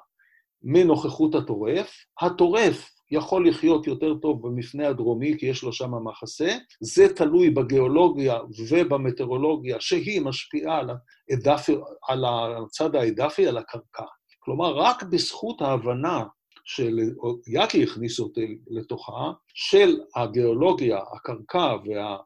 מנוכחות 0.63 1.35
הטורף. 1.35 2.05
הטורף 2.21 2.89
יכול 3.11 3.49
לחיות 3.49 3.87
יותר 3.87 4.13
טוב 4.13 4.47
במפנה 4.47 4.87
הדרומי, 4.87 5.37
כי 5.39 5.45
יש 5.45 5.63
לו 5.63 5.73
שם 5.73 5.91
מחסה. 6.03 6.57
זה 6.79 7.13
תלוי 7.15 7.49
בגיאולוגיה 7.49 8.39
ובמטאורולוגיה, 8.69 9.77
שהיא 9.79 10.21
משפיעה 10.21 10.79
על, 10.79 10.89
הדף, 11.31 11.69
על 12.07 12.25
הצד 12.25 12.95
העדפי, 12.95 13.47
על 13.47 13.57
הקרקע. 13.57 14.03
כלומר, 14.39 14.75
רק 14.75 15.03
בזכות 15.03 15.61
ההבנה 15.61 16.23
של, 16.65 16.99
יאקי 17.47 17.83
הכניס 17.83 18.19
אותי 18.19 18.57
לתוכה, 18.67 19.31
של 19.53 19.99
הגיאולוגיה, 20.15 20.99
הקרקע 21.15 21.75
וה... 21.85 22.17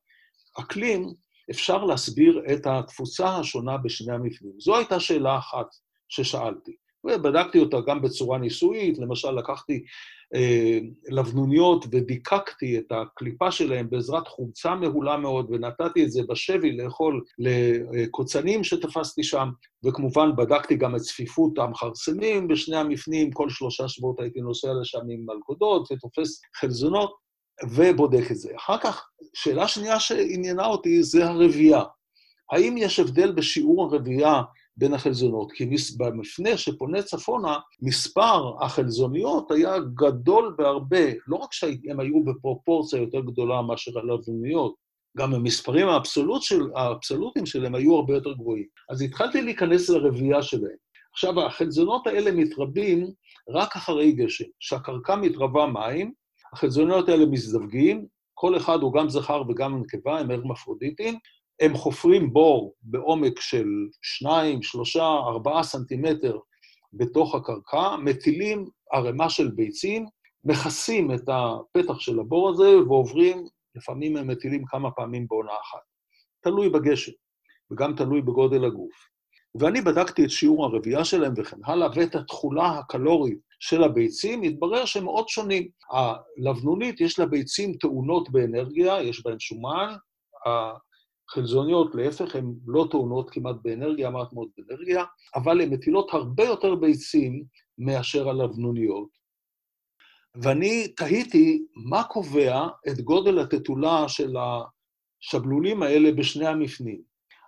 אקלים, 0.60 1.14
אפשר 1.52 1.84
להסביר 1.86 2.42
את 2.54 2.68
התפוצה 2.68 3.38
השונה 3.38 3.78
בשני 3.78 4.14
המבנים. 4.14 4.54
זו 4.60 4.78
הייתה 4.78 5.00
שאלה 5.00 5.38
אחת 5.38 5.68
ששאלתי. 6.10 6.76
ובדקתי 7.04 7.60
אותה 7.60 7.78
גם 7.88 8.02
בצורה 8.02 8.38
ניסויית, 8.38 8.98
למשל 8.98 9.32
לקחתי 9.32 9.84
אה, 10.36 10.80
לבנוניות 11.10 11.86
ודיקקתי 11.92 12.80
את 12.80 12.92
הקליפה 12.92 13.52
שלהם 13.52 13.90
בעזרת 13.90 14.28
חומצה 14.28 14.76
מהולה 14.76 15.18
מאוד, 15.18 15.48
ונתתי 15.50 16.04
את 16.04 16.12
זה 16.12 16.22
בשבי 16.30 16.78
לאכול 16.78 17.24
לקוצנים 17.40 18.64
שתפסתי 18.64 19.24
שם, 19.24 19.50
וכמובן 19.86 20.36
בדקתי 20.36 20.76
גם 20.76 20.96
את 20.96 21.02
צפיפות 21.02 21.60
המכרסמים 21.60 22.48
בשני 22.48 22.78
המפנים, 22.78 23.32
כל 23.32 23.50
שלושה 23.50 23.88
שבועות 23.88 24.20
הייתי 24.20 24.42
נוסע 24.42 24.68
לשם 24.82 25.02
עם 25.10 25.26
מלכודות 25.26 25.92
ותופס 25.92 26.42
חלזונות. 26.56 27.27
ובודק 27.64 28.32
את 28.32 28.36
זה. 28.36 28.50
אחר 28.56 28.78
כך, 28.78 29.10
שאלה 29.34 29.68
שנייה 29.68 30.00
שעניינה 30.00 30.66
אותי 30.66 31.04
זה 31.04 31.28
הרבייה. 31.28 31.84
האם 32.52 32.76
יש 32.78 33.00
הבדל 33.00 33.32
בשיעור 33.32 33.84
הרבייה 33.84 34.42
בין 34.78 34.94
החלזונות? 34.94 35.52
כי 35.52 35.70
במפנה 35.98 36.58
שפונה 36.58 37.02
צפונה, 37.02 37.60
מספר 37.82 38.64
החלזוניות 38.66 39.52
היה 39.52 39.80
גדול 39.80 40.56
בהרבה, 40.58 41.06
לא 41.28 41.36
רק 41.36 41.54
שהם 41.54 42.00
היו 42.00 42.24
בפרופורציה 42.24 43.00
יותר 43.02 43.20
גדולה 43.20 43.62
מאשר 43.62 44.00
הלבנוניות, 44.00 44.76
גם 45.18 45.34
המספרים 45.34 45.88
האבסולוט 45.88 46.42
של, 46.42 46.62
האבסולוטיים 46.76 47.46
שלהם 47.46 47.76
היו 47.76 47.96
הרבה 47.96 48.14
יותר 48.14 48.34
גבוהים. 48.34 48.66
אז 48.90 49.02
התחלתי 49.02 49.42
להיכנס 49.42 49.90
לרבייה 49.90 50.42
שלהם. 50.42 50.78
עכשיו, 51.14 51.46
החלזונות 51.46 52.08
האלה 52.08 52.32
מתרבים 52.32 53.12
רק 53.50 53.76
אחרי 53.76 54.12
גשם. 54.12 54.46
כשהקרקע 54.60 55.16
מתרבה 55.16 55.66
מים, 55.66 56.14
החלזוניות 56.54 57.10
האלה 57.10 57.26
מזדווגים, 57.26 58.06
כל 58.34 58.58
אחד 58.58 58.82
הוא 58.82 58.94
גם 58.94 59.10
זכר 59.10 59.44
וגם 59.50 59.82
נקבה, 59.82 60.20
הם 60.20 60.32
הרמפרודיטים, 60.32 61.20
הם 61.60 61.74
חופרים 61.74 62.34
בור 62.34 62.74
בעומק 62.82 63.40
של 63.40 63.68
2, 64.02 64.64
3, 64.64 64.98
4 64.98 65.64
סנטימטר 65.64 66.38
בתוך 66.94 67.36
הקרקע, 67.36 67.96
מטילים 67.96 68.66
ערימה 68.94 69.30
של 69.30 69.52
ביצים, 69.52 70.06
מכסים 70.44 71.14
את 71.14 71.30
הפתח 71.30 72.00
של 72.00 72.20
הבור 72.20 72.50
הזה 72.50 72.78
ועוברים, 72.78 73.48
לפעמים 73.76 74.18
הם 74.18 74.28
מטילים 74.28 74.66
כמה 74.66 74.92
פעמים 74.92 75.28
בעונה 75.30 75.52
אחת. 75.62 75.82
תלוי 76.44 76.70
בגשם, 76.70 77.12
וגם 77.72 77.96
תלוי 77.96 78.22
בגודל 78.22 78.66
הגוף. 78.66 79.08
ואני 79.56 79.82
בדקתי 79.82 80.26
את 80.26 80.30
שיעור 80.30 80.66
הרבייה 80.66 81.06
שלהם 81.06 81.34
וכן 81.38 81.58
הלאה, 81.66 81.90
ואת 81.96 82.16
התכולה 82.16 82.70
הקלורית 82.80 83.40
של 83.60 83.84
הביצים, 83.84 84.42
התברר 84.42 84.86
שהם 84.86 85.04
מאוד 85.04 85.30
שונים. 85.30 85.68
הלבנונית, 85.92 87.02
יש 87.02 87.20
לה 87.20 87.26
ביצים 87.26 87.74
טעונות 87.74 88.30
באנרגיה, 88.30 89.02
יש 89.02 89.24
בהן 89.26 89.40
שומן, 89.40 89.96
החלזוניות, 91.30 91.96
להפך, 91.96 92.36
הן 92.36 92.54
לא 92.68 92.88
טעונות 92.92 93.30
כמעט 93.30 93.56
באנרגיה, 93.62 94.10
מעט 94.10 94.34
מאוד 94.34 94.50
באנרגיה, 94.58 95.04
אבל 95.36 95.62
הן 95.62 95.70
מטילות 95.70 96.14
הרבה 96.14 96.44
יותר 96.44 96.76
ביצים 96.76 97.44
מאשר 97.78 98.30
הלבנוניות. 98.30 99.18
ואני 100.36 100.88
תהיתי 100.88 101.66
מה 101.76 102.04
קובע 102.04 102.68
את 102.88 103.02
גודל 103.02 103.40
התתולה 103.40 104.10
של 104.10 104.36
השבלולים 104.38 105.84
האלה 105.84 106.12
בשני 106.12 106.48
המפנים. 106.48 107.02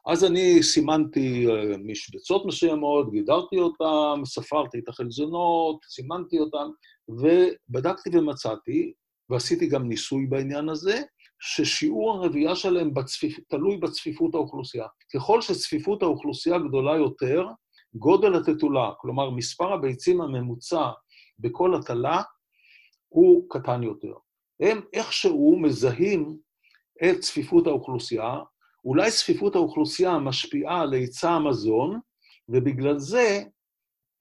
אז 0.07 0.23
אני 0.23 0.63
סימנתי 0.63 1.47
אה, 1.47 1.77
משבצות 1.77 2.45
מסוימות, 2.45 3.11
גידרתי 3.11 3.59
אותן, 3.59 4.25
ספרתי 4.25 4.79
את 4.79 4.89
החלזונות, 4.89 5.77
סימנתי 5.89 6.39
אותן, 6.39 6.67
ובדקתי 7.09 8.17
ומצאתי, 8.17 8.93
ועשיתי 9.29 9.67
גם 9.67 9.87
ניסוי 9.87 10.25
בעניין 10.25 10.69
הזה, 10.69 11.01
ששיעור 11.39 12.11
הרבייה 12.13 12.55
שלהם 12.55 12.93
בצפיפ... 12.93 13.39
תלוי 13.49 13.77
בצפיפות 13.77 14.35
האוכלוסייה. 14.35 14.87
ככל 15.13 15.41
שצפיפות 15.41 16.03
האוכלוסייה 16.03 16.57
גדולה 16.57 16.97
יותר, 16.97 17.47
גודל 17.95 18.35
התתולה, 18.35 18.91
כלומר 18.97 19.29
מספר 19.29 19.73
הביצים 19.73 20.21
הממוצע 20.21 20.89
בכל 21.39 21.75
הטלה, 21.75 22.21
הוא 23.09 23.45
קטן 23.49 23.83
יותר. 23.83 24.13
הם 24.59 24.81
איכשהו 24.93 25.59
מזהים 25.59 26.37
את 27.03 27.19
צפיפות 27.19 27.67
האוכלוסייה, 27.67 28.39
אולי 28.85 29.11
צפיפות 29.11 29.55
האוכלוסייה 29.55 30.17
משפיעה 30.17 30.81
על 30.81 30.93
היצע 30.93 31.31
המזון, 31.31 31.99
ובגלל 32.49 32.97
זה 32.97 33.43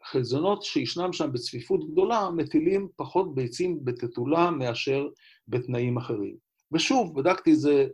חלזונות 0.05 0.63
שישנם 0.63 1.13
שם 1.13 1.33
בצפיפות 1.33 1.93
גדולה 1.93 2.31
מטילים 2.31 2.89
פחות 2.97 3.35
ביצים 3.35 3.85
בתתולה 3.85 4.51
מאשר 4.51 5.07
בתנאים 5.49 5.97
אחרים. 5.97 6.37
ושוב, 6.73 7.21
בדקתי 7.21 7.53
את 7.53 7.59
זה 7.59 7.87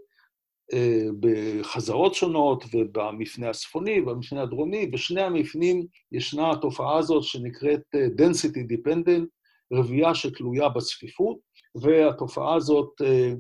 אה, 0.73 1.07
בחזרות 1.21 2.15
שונות 2.15 2.65
ובמפנה 2.75 3.51
הצפוני 3.51 4.01
ובמפנה 4.01 4.43
הדרומי. 4.43 4.87
בשני 4.87 5.23
המפנים 5.23 5.87
ישנה 6.13 6.51
התופעה 6.51 6.99
הזאת 6.99 7.23
שנקראת 7.23 7.83
אה, 7.95 8.07
density 8.07 8.73
dependent, 8.73 9.27
רבייה 9.73 10.15
שתלויה 10.15 10.69
בצפיפות, 10.69 11.39
והתופעה 11.75 12.55
הזאת, 12.55 12.91
אה, 13.05 13.33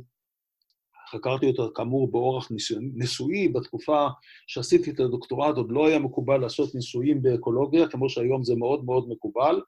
חקרתי 1.14 1.46
אותה 1.46 1.62
כאמור 1.74 2.10
באורח 2.10 2.48
ניסויי, 2.94 3.48
בתקופה 3.48 4.06
שעשיתי 4.46 4.90
את 4.90 5.00
הדוקטורט 5.00 5.56
עוד 5.56 5.72
לא 5.72 5.86
היה 5.86 5.98
מקובל 5.98 6.36
לעשות 6.36 6.74
ניסויים 6.74 7.22
באקולוגיה, 7.22 7.88
כמו 7.88 8.08
שהיום 8.08 8.44
זה 8.44 8.54
מאוד 8.56 8.84
מאוד 8.84 9.08
מקובל, 9.08 9.60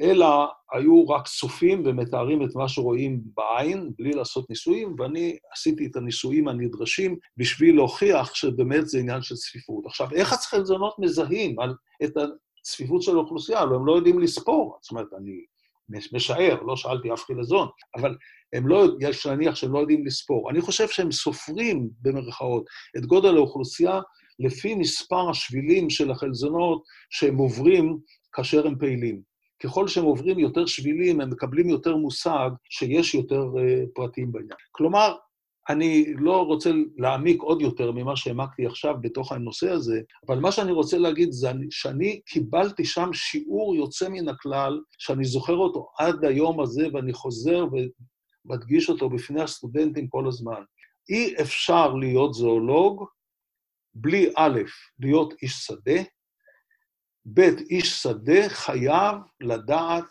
אלא 0.00 0.26
היו 0.72 1.08
רק 1.08 1.28
צופים 1.28 1.82
ומתארים 1.84 2.42
את 2.44 2.54
מה 2.54 2.68
שרואים 2.68 3.20
בעין, 3.36 3.92
בלי 3.98 4.10
לעשות 4.10 4.50
ניסויים, 4.50 4.94
ואני 4.98 5.36
עשיתי 5.52 5.86
את 5.86 5.96
הניסויים 5.96 6.48
הנדרשים 6.48 7.16
בשביל 7.36 7.76
להוכיח 7.76 8.34
שבאמת 8.34 8.88
זה 8.88 8.98
עניין 8.98 9.22
של 9.22 9.34
צפיפות. 9.34 9.86
עכשיו, 9.86 10.08
איך 10.12 10.32
הצחלזונות 10.32 10.98
מזהים 10.98 11.60
על, 11.60 11.74
את 12.04 12.12
הצפיפות 12.60 13.02
של 13.02 13.16
האוכלוסייה? 13.16 13.58
הלוא 13.58 13.76
הם 13.76 13.86
לא 13.86 13.92
יודעים 13.92 14.18
לספור. 14.18 14.78
זאת 14.82 14.90
אומרת, 14.90 15.06
אני 15.18 15.44
משער, 16.12 16.62
לא 16.62 16.76
שאלתי 16.76 17.12
אף 17.12 17.24
חילזון, 17.24 17.68
אבל 17.96 18.16
הם 18.52 18.68
לא, 18.68 18.86
יש 19.00 19.26
להניח 19.26 19.54
שהם 19.54 19.72
לא 19.72 19.78
יודעים 19.78 20.06
לספור. 20.06 20.50
אני 20.50 20.60
חושב 20.60 20.88
שהם 20.88 21.12
סופרים, 21.12 21.88
במרכאות, 22.02 22.64
את 22.96 23.06
גודל 23.06 23.36
האוכלוסייה 23.36 24.00
לפי 24.38 24.74
מספר 24.74 25.30
השבילים 25.30 25.90
של 25.90 26.10
החלזונות 26.10 26.82
שהם 27.10 27.36
עוברים 27.36 27.98
כאשר 28.32 28.66
הם 28.66 28.78
פעילים. 28.78 29.20
ככל 29.62 29.88
שהם 29.88 30.04
עוברים 30.04 30.38
יותר 30.38 30.66
שבילים, 30.66 31.20
הם 31.20 31.30
מקבלים 31.30 31.68
יותר 31.68 31.96
מושג 31.96 32.50
שיש 32.70 33.14
יותר 33.14 33.42
uh, 33.42 33.88
פרטים 33.94 34.32
בעניין. 34.32 34.58
כלומר, 34.72 35.14
אני 35.68 36.14
לא 36.14 36.42
רוצה 36.42 36.70
להעמיק 36.96 37.42
עוד 37.42 37.62
יותר 37.62 37.92
ממה 37.92 38.16
שהעמקתי 38.16 38.66
עכשיו 38.66 38.94
בתוך 39.00 39.32
הנושא 39.32 39.70
הזה, 39.70 40.00
אבל 40.28 40.38
מה 40.38 40.52
שאני 40.52 40.72
רוצה 40.72 40.98
להגיד 40.98 41.32
זה 41.32 41.50
שאני 41.70 42.20
קיבלתי 42.26 42.84
שם 42.84 43.12
שיעור 43.12 43.76
יוצא 43.76 44.08
מן 44.08 44.28
הכלל, 44.28 44.80
שאני 44.98 45.24
זוכר 45.24 45.56
אותו 45.56 45.88
עד 45.98 46.24
היום 46.24 46.60
הזה, 46.60 46.86
ואני 46.92 47.12
חוזר 47.12 47.64
ומדגיש 48.44 48.88
אותו 48.88 49.10
בפני 49.10 49.42
הסטודנטים 49.42 50.08
כל 50.08 50.28
הזמן. 50.28 50.62
אי 51.08 51.34
אפשר 51.42 51.94
להיות 51.94 52.34
זואולוג 52.34 53.04
בלי 53.94 54.32
א', 54.36 54.60
להיות 54.98 55.34
איש 55.42 55.52
שדה, 55.52 56.02
ב', 57.26 57.40
איש 57.70 58.02
שדה 58.02 58.48
חייב 58.48 59.16
לדעת 59.40 60.04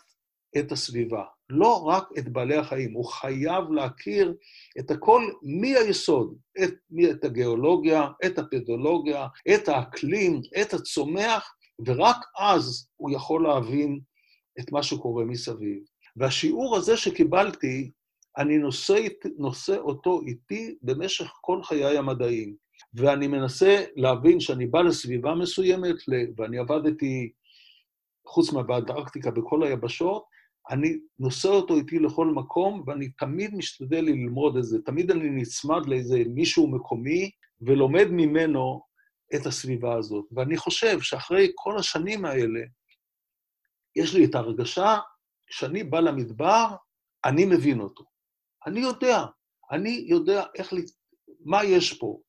את 0.58 0.72
הסביבה, 0.72 1.24
לא 1.52 1.82
רק 1.82 2.08
את 2.18 2.28
בעלי 2.28 2.56
החיים, 2.56 2.92
הוא 2.92 3.04
חייב 3.04 3.70
להכיר 3.70 4.34
את 4.78 4.90
הכל 4.90 5.22
מהיסוד, 5.42 6.36
את, 6.64 6.74
את 7.10 7.24
הגיאולוגיה, 7.24 8.08
את 8.26 8.38
הפדולוגיה, 8.38 9.26
את 9.54 9.68
האקלים, 9.68 10.40
את 10.60 10.74
הצומח, 10.74 11.54
ורק 11.86 12.16
אז 12.38 12.88
הוא 12.96 13.10
יכול 13.10 13.42
להבין 13.42 14.00
את 14.60 14.72
מה 14.72 14.82
שקורה 14.82 15.24
מסביב. 15.24 15.82
והשיעור 16.16 16.76
הזה 16.76 16.96
שקיבלתי, 16.96 17.90
אני 18.38 18.58
נושא, 18.58 18.98
נושא 19.38 19.76
אותו 19.76 20.20
איתי 20.26 20.74
במשך 20.82 21.30
כל 21.40 21.62
חיי 21.62 21.98
המדעיים. 21.98 22.56
ואני 22.94 23.26
מנסה 23.26 23.84
להבין 23.96 24.40
שאני 24.40 24.66
בא 24.66 24.82
לסביבה 24.82 25.34
מסוימת, 25.34 25.94
ואני 26.36 26.58
עבדתי, 26.58 27.32
חוץ 28.26 28.52
מהאנטארקטיקה, 28.52 29.30
בכל 29.30 29.62
היבשות, 29.62 30.24
אני 30.70 30.98
נושא 31.18 31.48
אותו 31.48 31.76
איתי 31.76 31.98
לכל 31.98 32.26
מקום, 32.26 32.84
ואני 32.86 33.10
תמיד 33.10 33.54
משתדל 33.54 34.00
ללמוד 34.00 34.56
את 34.56 34.64
זה. 34.64 34.82
תמיד 34.82 35.10
אני 35.10 35.30
נצמד 35.30 35.86
לאיזה 35.86 36.22
מישהו 36.26 36.70
מקומי, 36.70 37.30
ולומד 37.60 38.06
ממנו 38.10 38.80
את 39.34 39.46
הסביבה 39.46 39.94
הזאת. 39.94 40.24
ואני 40.32 40.56
חושב 40.56 41.00
שאחרי 41.00 41.52
כל 41.54 41.78
השנים 41.78 42.24
האלה, 42.24 42.60
יש 43.96 44.14
לי 44.14 44.24
את 44.24 44.34
ההרגשה, 44.34 44.98
כשאני 45.46 45.84
בא 45.84 46.00
למדבר, 46.00 46.66
אני 47.24 47.44
מבין 47.44 47.80
אותו. 47.80 48.04
אני 48.66 48.80
יודע, 48.80 49.24
אני 49.70 50.04
יודע 50.08 50.44
איך, 50.54 50.72
מה 51.44 51.64
יש 51.64 51.92
פה, 51.92 52.20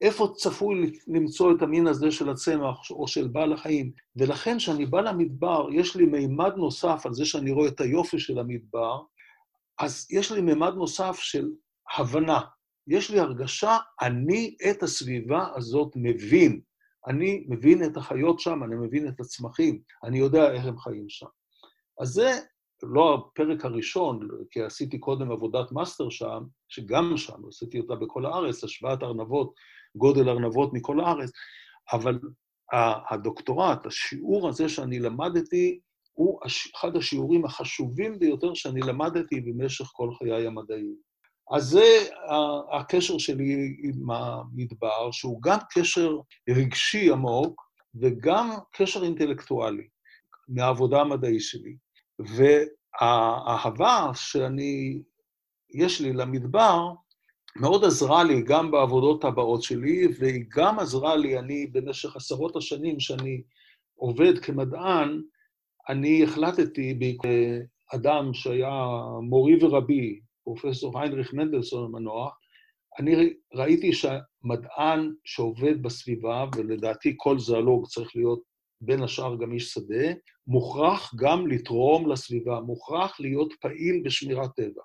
איפה 0.00 0.32
צפוי 0.36 0.92
למצוא 1.06 1.52
את 1.56 1.62
המין 1.62 1.86
הזה 1.86 2.10
של 2.10 2.30
הצמח 2.30 2.90
או 2.90 3.08
של 3.08 3.28
בעל 3.28 3.52
החיים. 3.52 3.92
ולכן, 4.16 4.58
כשאני 4.58 4.86
בא 4.86 5.00
למדבר, 5.00 5.68
יש 5.72 5.96
לי 5.96 6.06
מימד 6.06 6.52
נוסף 6.56 7.02
על 7.06 7.12
זה 7.12 7.24
שאני 7.24 7.50
רואה 7.50 7.68
את 7.68 7.80
היופי 7.80 8.18
של 8.18 8.38
המדבר, 8.38 9.02
אז 9.78 10.06
יש 10.10 10.32
לי 10.32 10.40
מימד 10.40 10.74
נוסף 10.74 11.16
של 11.18 11.48
הבנה. 11.96 12.40
יש 12.86 13.10
לי 13.10 13.20
הרגשה, 13.20 13.76
אני 14.02 14.56
את 14.70 14.82
הסביבה 14.82 15.48
הזאת 15.56 15.92
מבין. 15.96 16.60
אני 17.06 17.44
מבין 17.48 17.84
את 17.84 17.96
החיות 17.96 18.40
שם, 18.40 18.64
אני 18.64 18.74
מבין 18.74 19.08
את 19.08 19.20
הצמחים, 19.20 19.80
אני 20.04 20.18
יודע 20.18 20.52
איך 20.52 20.64
הם 20.64 20.78
חיים 20.78 21.08
שם. 21.08 21.26
אז 22.00 22.08
זה 22.08 22.32
לא 22.82 23.14
הפרק 23.14 23.64
הראשון, 23.64 24.28
כי 24.50 24.62
עשיתי 24.62 24.98
קודם 24.98 25.30
עבודת 25.30 25.72
מאסטר 25.72 26.10
שם, 26.10 26.42
שגם 26.68 27.16
שם, 27.16 27.48
עשיתי 27.48 27.80
אותה 27.80 27.94
בכל 27.94 28.26
הארץ, 28.26 28.64
השוואת 28.64 29.02
ארנבות 29.02 29.54
גודל 29.96 30.28
ארנבות 30.28 30.72
מכל 30.72 31.00
הארץ, 31.00 31.30
אבל 31.92 32.18
הדוקטורט, 33.10 33.86
השיעור 33.86 34.48
הזה 34.48 34.68
שאני 34.68 34.98
למדתי, 34.98 35.80
הוא 36.12 36.40
אחד 36.74 36.96
השיעורים 36.96 37.44
החשובים 37.44 38.18
ביותר 38.18 38.54
שאני 38.54 38.80
למדתי 38.80 39.40
במשך 39.40 39.84
כל 39.84 40.10
חיי 40.18 40.46
המדעיים. 40.46 40.96
אז 41.52 41.64
זה 41.64 41.84
הקשר 42.72 43.18
שלי 43.18 43.76
עם 43.82 44.10
המדבר, 44.10 45.10
שהוא 45.10 45.42
גם 45.42 45.58
קשר 45.70 46.16
רגשי 46.50 47.12
עמוק 47.12 47.62
וגם 47.94 48.50
קשר 48.72 49.04
אינטלקטואלי 49.04 49.88
מהעבודה 50.48 51.00
המדעית 51.00 51.42
שלי. 51.42 51.76
והאהבה 52.18 54.10
שאני, 54.14 55.02
יש 55.70 56.00
לי 56.00 56.12
למדבר, 56.12 56.92
מאוד 57.56 57.84
עזרה 57.84 58.24
לי 58.24 58.42
גם 58.42 58.70
בעבודות 58.70 59.24
הבאות 59.24 59.62
שלי, 59.62 60.08
והיא 60.18 60.44
גם 60.56 60.78
עזרה 60.78 61.16
לי, 61.16 61.38
אני 61.38 61.66
במשך 61.66 62.16
עשרות 62.16 62.56
השנים 62.56 63.00
שאני 63.00 63.42
עובד 63.94 64.38
כמדען, 64.38 65.22
אני 65.88 66.24
החלטתי 66.24 66.94
באדם 66.94 68.34
שהיה 68.34 68.84
מורי 69.22 69.64
ורבי, 69.64 70.20
פרופסור 70.44 71.00
היינריך 71.00 71.34
מנדלסון 71.34 71.84
המנוח, 71.84 72.38
אני 72.98 73.34
ראיתי 73.54 73.92
שמדען 73.92 75.12
שעובד 75.24 75.82
בסביבה, 75.82 76.44
ולדעתי 76.56 77.14
כל 77.16 77.38
זואלוג 77.38 77.86
צריך 77.86 78.16
להיות 78.16 78.40
בין 78.80 79.02
השאר 79.02 79.36
גם 79.36 79.52
איש 79.52 79.72
שדה, 79.72 80.12
מוכרח 80.46 81.14
גם 81.14 81.46
לתרום 81.46 82.10
לסביבה, 82.10 82.60
מוכרח 82.60 83.20
להיות 83.20 83.52
פעיל 83.60 84.02
בשמירת 84.04 84.50
טבע. 84.56 84.82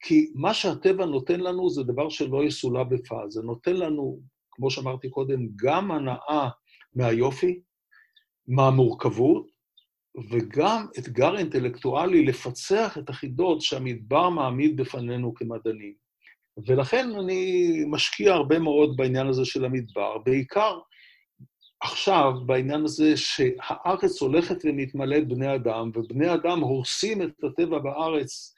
כי 0.00 0.32
מה 0.34 0.54
שהטבע 0.54 1.04
נותן 1.04 1.40
לנו 1.40 1.70
זה 1.70 1.82
דבר 1.82 2.08
שלא 2.08 2.44
יסולא 2.44 2.82
בפז. 2.82 3.28
זה 3.28 3.42
נותן 3.42 3.76
לנו, 3.76 4.20
כמו 4.50 4.70
שאמרתי 4.70 5.10
קודם, 5.10 5.46
גם 5.56 5.90
הנאה 5.90 6.48
מהיופי, 6.94 7.60
מהמורכבות, 8.48 9.46
וגם 10.30 10.86
אתגר 10.98 11.36
אינטלקטואלי 11.36 12.24
לפצח 12.24 12.98
את 12.98 13.08
החידות 13.08 13.60
שהמדבר 13.60 14.28
מעמיד 14.28 14.76
בפנינו 14.76 15.34
כמדענים. 15.34 15.94
ולכן 16.66 17.10
אני 17.20 17.72
משקיע 17.86 18.32
הרבה 18.34 18.58
מאוד 18.58 18.96
בעניין 18.96 19.26
הזה 19.26 19.44
של 19.44 19.64
המדבר, 19.64 20.18
בעיקר 20.18 20.78
עכשיו 21.82 22.32
בעניין 22.46 22.84
הזה 22.84 23.16
שהארץ 23.16 24.22
הולכת 24.22 24.56
ומתמלאת 24.64 25.28
בני 25.28 25.54
אדם, 25.54 25.90
ובני 25.94 26.34
אדם 26.34 26.60
הורסים 26.60 27.22
את 27.22 27.44
הטבע 27.44 27.78
בארץ 27.78 28.54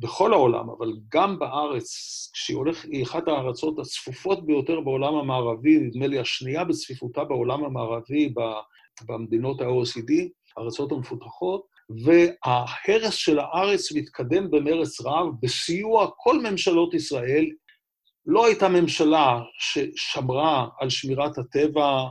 בכל 0.00 0.32
העולם, 0.32 0.70
אבל 0.70 0.92
גם 1.08 1.38
בארץ, 1.38 1.86
כשהיא 2.32 2.56
הולכת, 2.56 2.88
היא 2.88 3.04
אחת 3.04 3.28
הארצות 3.28 3.78
הצפופות 3.78 4.46
ביותר 4.46 4.80
בעולם 4.80 5.14
המערבי, 5.14 5.78
נדמה 5.78 6.06
לי 6.06 6.18
השנייה 6.18 6.64
בצפיפותה 6.64 7.24
בעולם 7.24 7.64
המערבי 7.64 8.34
במדינות 9.06 9.60
ה-OECD, 9.60 10.12
הארצות 10.56 10.92
המפותחות, 10.92 11.66
וההרס 12.04 13.14
של 13.14 13.38
הארץ 13.38 13.92
מתקדם 13.92 14.50
במרץ 14.50 15.00
רב 15.00 15.26
בסיוע 15.42 16.10
כל 16.16 16.38
ממשלות 16.38 16.94
ישראל, 16.94 17.46
לא 18.26 18.46
הייתה 18.46 18.68
ממשלה 18.68 19.40
ששמרה 19.58 20.68
על 20.80 20.90
שמירת 20.90 21.38
הטבע 21.38 22.04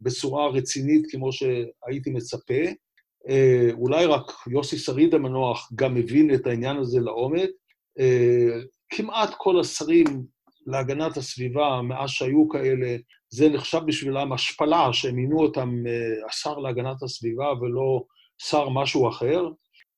בצורה 0.00 0.48
רצינית 0.48 1.02
כמו 1.10 1.32
שהייתי 1.32 2.10
מצפה. 2.10 2.62
אה, 3.28 3.68
אולי 3.72 4.06
רק 4.06 4.32
יוסי 4.46 4.78
שריד 4.78 5.14
המנוח 5.14 5.72
גם 5.74 5.96
הבין 5.96 6.34
את 6.34 6.46
העניין 6.46 6.76
הזה 6.76 7.00
לעומק. 7.00 7.50
אה, 7.98 8.60
כמעט 8.90 9.30
כל 9.38 9.60
השרים 9.60 10.04
להגנת 10.66 11.16
הסביבה, 11.16 11.80
מאז 11.82 12.10
שהיו 12.10 12.48
כאלה, 12.48 12.96
זה 13.28 13.48
נחשב 13.48 13.80
בשבילם 13.86 14.32
השפלה 14.32 14.92
שהם 14.92 15.16
מינו 15.16 15.42
אותם 15.42 15.74
אה, 15.86 16.26
השר 16.28 16.58
להגנת 16.58 17.02
הסביבה 17.02 17.52
ולא 17.60 18.04
שר 18.38 18.68
משהו 18.68 19.08
אחר. 19.08 19.48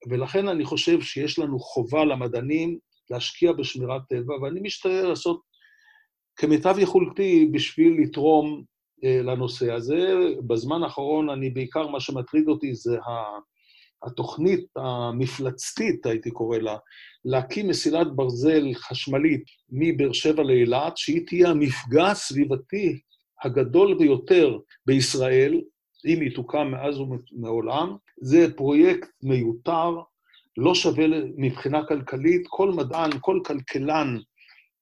ולכן 0.09 0.49
אני 0.49 0.65
חושב 0.65 1.01
שיש 1.01 1.39
לנו 1.39 1.59
חובה 1.59 2.05
למדענים 2.05 2.79
להשקיע 3.11 3.53
בשמירת 3.53 4.03
טבע, 4.09 4.35
ואני 4.43 4.61
משתדל 4.61 5.09
לעשות 5.09 5.41
כמיטב 6.37 6.75
יכולתי 6.79 7.49
בשביל 7.53 8.03
לתרום 8.03 8.65
לנושא 9.03 9.73
הזה. 9.73 10.15
בזמן 10.47 10.83
האחרון 10.83 11.31
אני 11.31 11.51
בעיקר, 11.51 11.87
מה 11.89 12.01
שמטריד 12.01 12.49
אותי 12.49 12.75
זה 12.75 12.99
התוכנית 14.03 14.67
המפלצתית, 14.77 16.07
הייתי 16.07 16.31
קורא 16.31 16.59
לה, 16.59 16.77
להקים 17.25 17.69
מסילת 17.69 18.17
ברזל 18.17 18.75
חשמלית 18.75 19.45
מבאר 19.71 20.13
שבע 20.13 20.43
לאילת, 20.43 20.97
שהיא 20.97 21.27
תהיה 21.27 21.49
המפגע 21.49 22.07
הסביבתי 22.07 23.01
הגדול 23.45 23.99
ביותר 23.99 24.59
בישראל, 24.87 25.61
אם 26.07 26.21
היא 26.21 26.35
תוקם 26.35 26.71
מאז 26.71 26.99
ומעולם. 26.99 27.97
זה 28.21 28.55
פרויקט 28.57 29.11
מיותר, 29.23 29.91
לא 30.57 30.75
שווה 30.75 31.07
מבחינה 31.37 31.87
כלכלית. 31.87 32.43
כל 32.49 32.71
מדען, 32.71 33.11
כל 33.21 33.41
כלכלן 33.45 34.17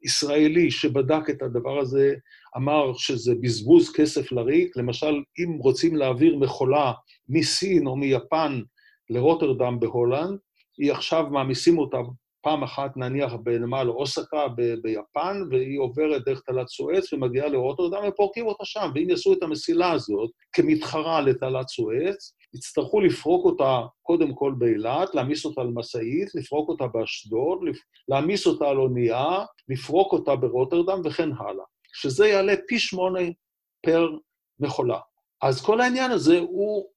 ישראלי 0.03 0.70
שבדק 0.70 1.31
את 1.31 1.42
הדבר 1.42 1.79
הזה 1.79 2.14
אמר 2.57 2.93
שזה 2.95 3.35
בזבוז 3.41 3.93
כסף 3.93 4.33
לריק. 4.33 4.77
למשל, 4.77 5.23
אם 5.38 5.59
רוצים 5.59 5.97
להעביר 5.97 6.37
מכולה 6.37 6.93
מסין 7.29 7.87
או 7.87 7.97
מיפן 7.97 8.61
לרוטרדם 9.11 9.81
בהולנד, 9.81 10.38
היא 10.79 10.93
עכשיו 10.93 11.27
מעמיסים 11.31 11.79
אותה 11.79 11.99
פעם 12.43 12.62
אחת 12.62 12.97
נניח 12.97 13.35
בנמל 13.35 13.88
אוסקה 13.88 14.49
ב- 14.57 14.75
ביפן, 14.83 15.43
והיא 15.51 15.79
עוברת 15.79 16.25
דרך 16.25 16.41
תעלת 16.41 16.69
סואץ 16.69 17.12
ומגיעה 17.12 17.49
לרוטרדם 17.49 18.03
ופורקים 18.09 18.47
אותה 18.47 18.65
שם. 18.65 18.91
ואם 18.95 19.11
יעשו 19.11 19.33
את 19.33 19.43
המסילה 19.43 19.93
הזאת 19.93 20.31
כמתחרה 20.53 21.21
לתעלת 21.21 21.69
סואץ, 21.69 22.35
יצטרכו 22.55 23.01
לפרוק 23.01 23.45
אותה 23.45 23.81
קודם 24.03 24.35
כל 24.35 24.55
באילת, 24.59 25.15
להעמיס 25.15 25.45
אותה 25.45 25.61
על 25.61 25.71
משאית, 25.75 26.35
לפרוק 26.35 26.69
אותה 26.69 26.87
באשדוד, 26.87 27.59
להעמיס 28.09 28.47
אותה 28.47 28.69
על 28.69 28.79
אונייה, 28.79 29.45
לפרוק 29.69 30.12
אותה 30.12 30.37
ברוטרדם 30.37 31.01
וכן 31.05 31.29
הלאה. 31.38 31.65
שזה 31.92 32.26
יעלה 32.26 32.55
פי 32.68 32.78
שמונה 32.78 33.20
פר 33.87 34.09
מכולה. 34.61 34.98
אז 35.42 35.64
כל 35.64 35.81
העניין 35.81 36.11
הזה 36.11 36.38
הוא 36.38 36.88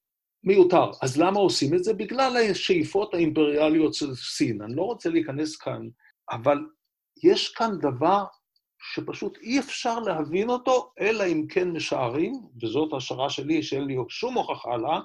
מיותר. 0.44 0.90
אז 1.02 1.18
למה 1.18 1.40
עושים 1.40 1.74
את 1.74 1.84
זה? 1.84 1.94
בגלל 1.94 2.36
השאיפות 2.50 3.14
האימפריאליות 3.14 3.94
של 3.94 4.14
סין. 4.14 4.62
אני 4.62 4.76
לא 4.76 4.82
רוצה 4.82 5.08
להיכנס 5.08 5.56
כאן, 5.56 5.88
אבל 6.30 6.58
יש 7.24 7.48
כאן 7.48 7.70
דבר 7.80 8.24
שפשוט 8.94 9.38
אי 9.42 9.58
אפשר 9.58 10.00
להבין 10.00 10.50
אותו, 10.50 10.92
אלא 11.00 11.24
אם 11.24 11.46
כן 11.48 11.70
משערים, 11.70 12.32
וזאת 12.62 12.92
השערה 12.96 13.30
שלי, 13.30 13.62
שאין 13.62 13.84
לי 13.84 13.96
שום 14.08 14.34
הוכחה 14.34 14.76
לה, 14.76 15.00